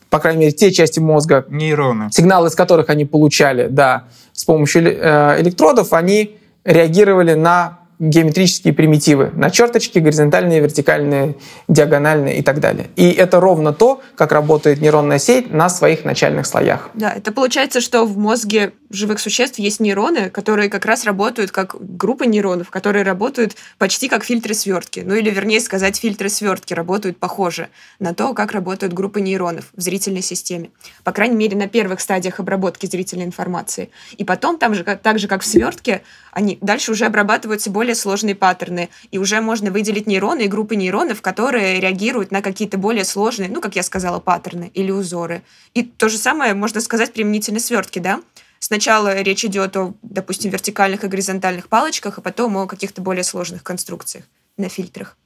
[0.08, 4.82] по крайней мере, те части мозга, нейроны, сигналы из которых они получали, да, с помощью
[4.82, 11.36] э, электродов, они реагировали на геометрические примитивы на черточки, горизонтальные, вертикальные,
[11.68, 12.88] диагональные и так далее.
[12.96, 16.90] И это ровно то, как работает нейронная сеть на своих начальных слоях.
[16.94, 21.76] Да, это получается, что в мозге живых существ есть нейроны, которые как раз работают как
[21.78, 25.00] группа нейронов, которые работают почти как фильтры свертки.
[25.04, 27.68] Ну или, вернее сказать, фильтры свертки работают похоже
[27.98, 30.70] на то, как работают группы нейронов в зрительной системе.
[31.02, 33.90] По крайней мере, на первых стадиях обработки зрительной информации.
[34.16, 36.02] И потом, там же, так же как в свертке,
[36.36, 41.22] они дальше уже обрабатываются более сложные паттерны, и уже можно выделить нейроны и группы нейронов,
[41.22, 45.42] которые реагируют на какие-то более сложные, ну, как я сказала, паттерны или узоры.
[45.72, 48.20] И то же самое можно сказать применительно свертки, да?
[48.58, 53.62] Сначала речь идет о, допустим, вертикальных и горизонтальных палочках, а потом о каких-то более сложных
[53.62, 54.26] конструкциях
[54.58, 55.16] на фильтрах.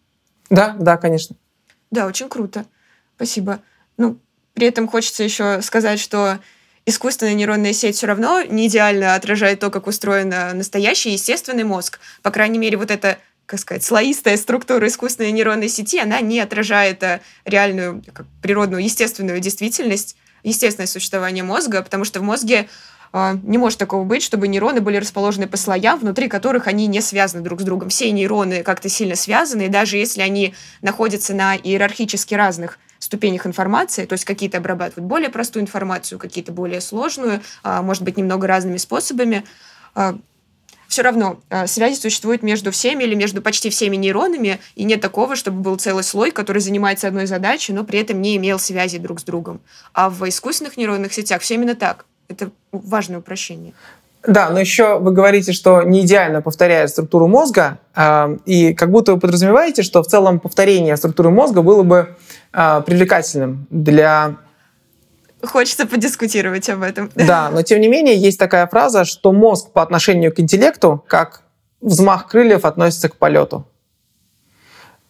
[0.49, 1.35] Да, да, конечно.
[1.91, 2.67] Да, очень круто.
[3.17, 3.59] Спасибо.
[3.97, 4.21] Ну,
[4.55, 6.39] при этом хочется еще сказать, что
[6.91, 11.99] искусственная нейронная сеть все равно не идеально отражает то, как устроен настоящий естественный мозг.
[12.23, 13.19] По крайней мере, вот эта
[13.51, 19.41] как сказать, слоистая структура искусственной нейронной сети, она не отражает э, реальную, как, природную, естественную
[19.41, 22.69] действительность, естественное существование мозга, потому что в мозге
[23.13, 27.01] э, не может такого быть, чтобы нейроны были расположены по слоям, внутри которых они не
[27.01, 27.89] связаны друг с другом.
[27.89, 32.79] Все нейроны как-то сильно связаны, и даже если они находятся на иерархически разных
[33.11, 38.17] ступенях информации, то есть какие-то обрабатывают более простую информацию, какие-то более сложную, а, может быть,
[38.17, 39.45] немного разными способами.
[39.97, 40.17] А,
[40.87, 45.35] Все равно а, связи существуют между всеми или между почти всеми нейронами, и нет такого,
[45.35, 49.19] чтобы был целый слой, который занимается одной задачей, но при этом не имел связи друг
[49.19, 49.61] с другом.
[49.93, 52.07] А в искусственных нейронных сетях все именно так.
[52.29, 53.73] Это важное упрощение.
[54.27, 57.79] Да, но еще вы говорите, что не идеально повторяет структуру мозга,
[58.45, 62.17] и как будто вы подразумеваете, что в целом повторение структуры мозга было бы
[62.53, 64.37] э, привлекательным для...
[65.43, 67.11] Хочется подискутировать об этом.
[67.15, 71.43] Да, но тем не менее есть такая фраза, что мозг по отношению к интеллекту, как
[71.81, 73.67] взмах крыльев относится к полету.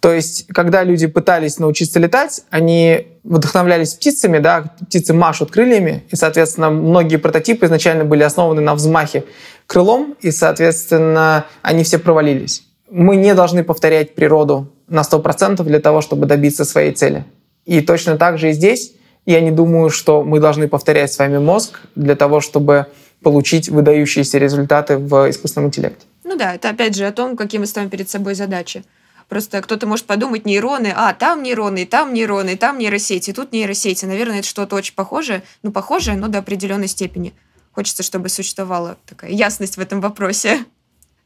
[0.00, 6.16] То есть, когда люди пытались научиться летать, они вдохновлялись птицами, да, птицы машут крыльями, и,
[6.16, 9.24] соответственно, многие прототипы изначально были основаны на взмахе
[9.66, 12.64] крылом, и, соответственно, они все провалились.
[12.90, 17.24] Мы не должны повторять природу на 100% для того, чтобы добиться своей цели.
[17.66, 18.92] И точно так же и здесь
[19.26, 22.86] я не думаю, что мы должны повторять с вами мозг для того, чтобы
[23.22, 26.06] получить выдающиеся результаты в искусственном интеллекте.
[26.24, 28.82] Ну да, это опять же о том, какие мы ставим перед собой задачи.
[29.30, 34.04] Просто кто-то может подумать, нейроны, а, там нейроны, там нейроны, там нейросети, тут нейросети.
[34.04, 35.44] Наверное, это что-то очень похожее.
[35.62, 37.32] Ну, похожее, но до определенной степени.
[37.70, 40.64] Хочется, чтобы существовала такая ясность в этом вопросе.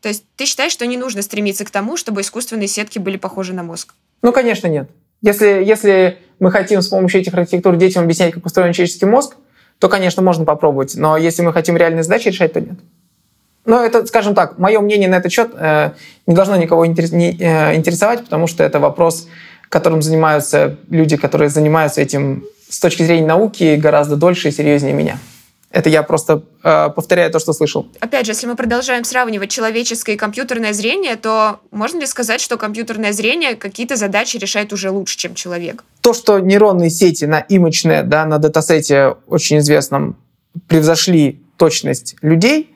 [0.02, 3.55] То есть ты считаешь, что не нужно стремиться к тому, чтобы искусственные сетки были похожи
[3.55, 3.94] на мозг?
[4.20, 4.90] Ну, конечно, нет.
[5.22, 9.36] Если, если мы хотим с помощью этих архитектур детям объяснять, как устроен человеческий мозг,
[9.78, 10.94] то, конечно, можно попробовать.
[10.94, 12.78] Но если мы хотим реальные задачи решать, то нет.
[13.67, 15.93] Но это, скажем так, мое мнение на этот счет э,
[16.27, 19.27] не должно никого интерес, не, э, интересовать, потому что это вопрос,
[19.69, 25.19] которым занимаются люди, которые занимаются этим с точки зрения науки гораздо дольше и серьезнее меня.
[25.71, 27.89] Это я просто э, повторяю то, что слышал.
[27.99, 32.57] Опять же, если мы продолжаем сравнивать человеческое и компьютерное зрение, то можно ли сказать, что
[32.57, 35.83] компьютерное зрение какие-то задачи решает уже лучше, чем человек?
[36.01, 40.17] То, что нейронные сети на имочное, да, на датасете очень известном
[40.69, 42.74] превзошли точность людей,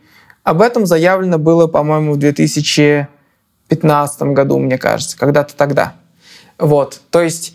[0.49, 5.92] об этом заявлено было, по-моему, в 2015 году, мне кажется, когда-то тогда.
[6.57, 7.55] Вот, то есть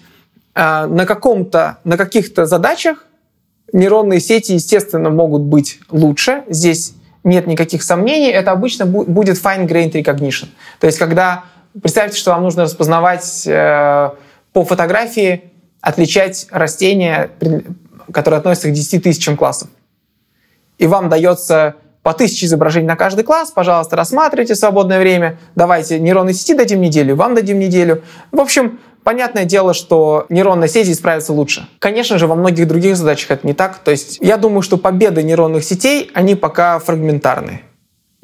[0.53, 3.07] э, на каком-то, на каких-то задачах
[3.73, 6.43] нейронные сети, естественно, могут быть лучше.
[6.47, 8.29] Здесь нет никаких сомнений.
[8.29, 10.49] Это обычно будет fine-grained recognition.
[10.79, 11.45] То есть, когда
[11.81, 14.11] представьте, что вам нужно распознавать э,
[14.53, 15.45] по фотографии,
[15.81, 17.31] отличать растения,
[18.13, 19.69] которые относятся к 10 тысячам классов.
[20.77, 25.99] И вам дается по тысяче изображений на каждый класс, пожалуйста, рассматривайте в свободное время, давайте
[25.99, 28.03] нейронной сети дадим неделю, вам дадим неделю.
[28.31, 31.67] В общем, Понятное дело, что нейронная сеть справится лучше.
[31.79, 33.79] Конечно же, во многих других задачах это не так.
[33.79, 37.63] То есть я думаю, что победы нейронных сетей, они пока фрагментарны.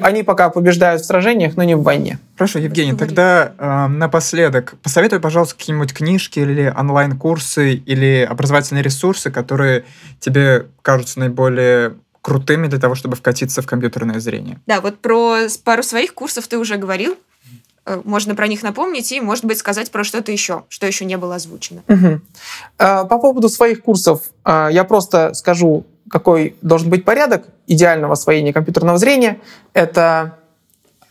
[0.01, 2.19] Они пока побеждают в сражениях, но не в войне.
[2.37, 9.83] Хорошо, Евгений, тогда э, напоследок посоветуй, пожалуйста, какие-нибудь книжки или онлайн-курсы или образовательные ресурсы, которые
[10.21, 14.59] тебе кажутся наиболее крутыми для того, чтобы вкатиться в компьютерное зрение.
[14.67, 17.17] Да, вот про пару своих курсов ты уже говорил.
[17.85, 21.17] Э, можно про них напомнить и, может быть, сказать про что-то еще, что еще не
[21.17, 21.83] было озвучено.
[21.87, 22.21] Угу.
[22.77, 28.97] По поводу своих курсов э, я просто скажу, какой должен быть порядок идеального освоения компьютерного
[28.97, 29.39] зрения.
[29.73, 30.38] Это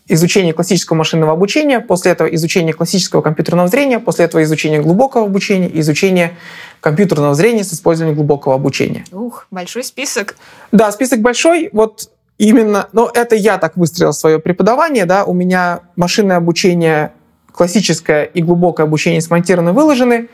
[0.09, 5.69] изучение классического машинного обучения, после этого изучение классического компьютерного зрения, после этого изучение глубокого обучения,
[5.79, 6.37] изучение
[6.81, 9.05] компьютерного зрения с использованием глубокого обучения.
[9.11, 10.35] Ух, большой список.
[10.71, 11.69] Да, список большой.
[11.71, 17.13] Вот именно, но это я так выстроил свое преподавание, да, у меня машинное обучение,
[17.51, 20.29] классическое и глубокое обучение смонтированы, выложены,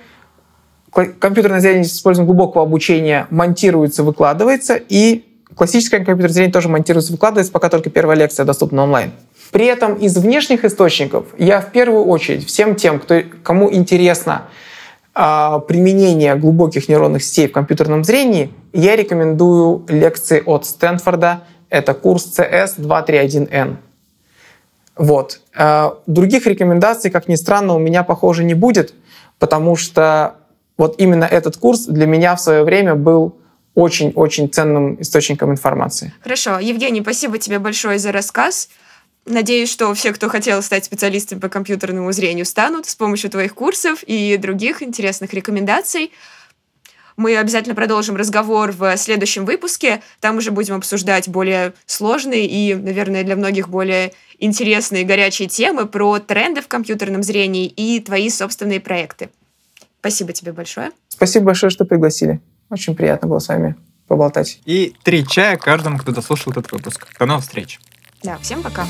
[0.92, 7.52] компьютерное зрение с использованием глубокого обучения монтируется, выкладывается, и классическое компьютерное зрение тоже монтируется, выкладывается,
[7.52, 9.12] пока только первая лекция доступна онлайн.
[9.52, 14.44] При этом из внешних источников я в первую очередь всем тем, кто, кому интересно
[15.14, 22.40] а, применение глубоких нейронных сетей в компьютерном зрении, я рекомендую лекции от Стэнфорда– это курс
[22.40, 23.78] CS 231N.
[24.96, 25.42] Вот.
[25.58, 28.94] Э, других рекомендаций, как ни странно, у меня, похоже, не будет,
[29.40, 30.36] потому что
[30.78, 33.36] вот именно этот курс для меня в свое время был
[33.74, 36.14] очень-очень ценным источником информации.
[36.22, 36.60] Хорошо.
[36.60, 38.70] Евгений, спасибо тебе большое за рассказ.
[39.26, 44.04] Надеюсь, что все, кто хотел стать специалистом по компьютерному зрению, станут с помощью твоих курсов
[44.04, 46.12] и других интересных рекомендаций.
[47.18, 50.04] Мы обязательно продолжим разговор в следующем выпуске.
[50.20, 56.20] Там уже будем обсуждать более сложные и, наверное, для многих более интересные горячие темы про
[56.20, 59.30] тренды в компьютерном зрении и твои собственные проекты.
[60.02, 60.92] Спасибо тебе большое.
[61.08, 62.42] Спасибо большое, что пригласили.
[62.70, 63.76] Очень приятно было с вами
[64.08, 64.60] поболтать.
[64.66, 67.08] И три чая каждому, кто дослушал этот выпуск.
[67.18, 67.80] До новых встреч.
[68.26, 68.88] Да, всем пока.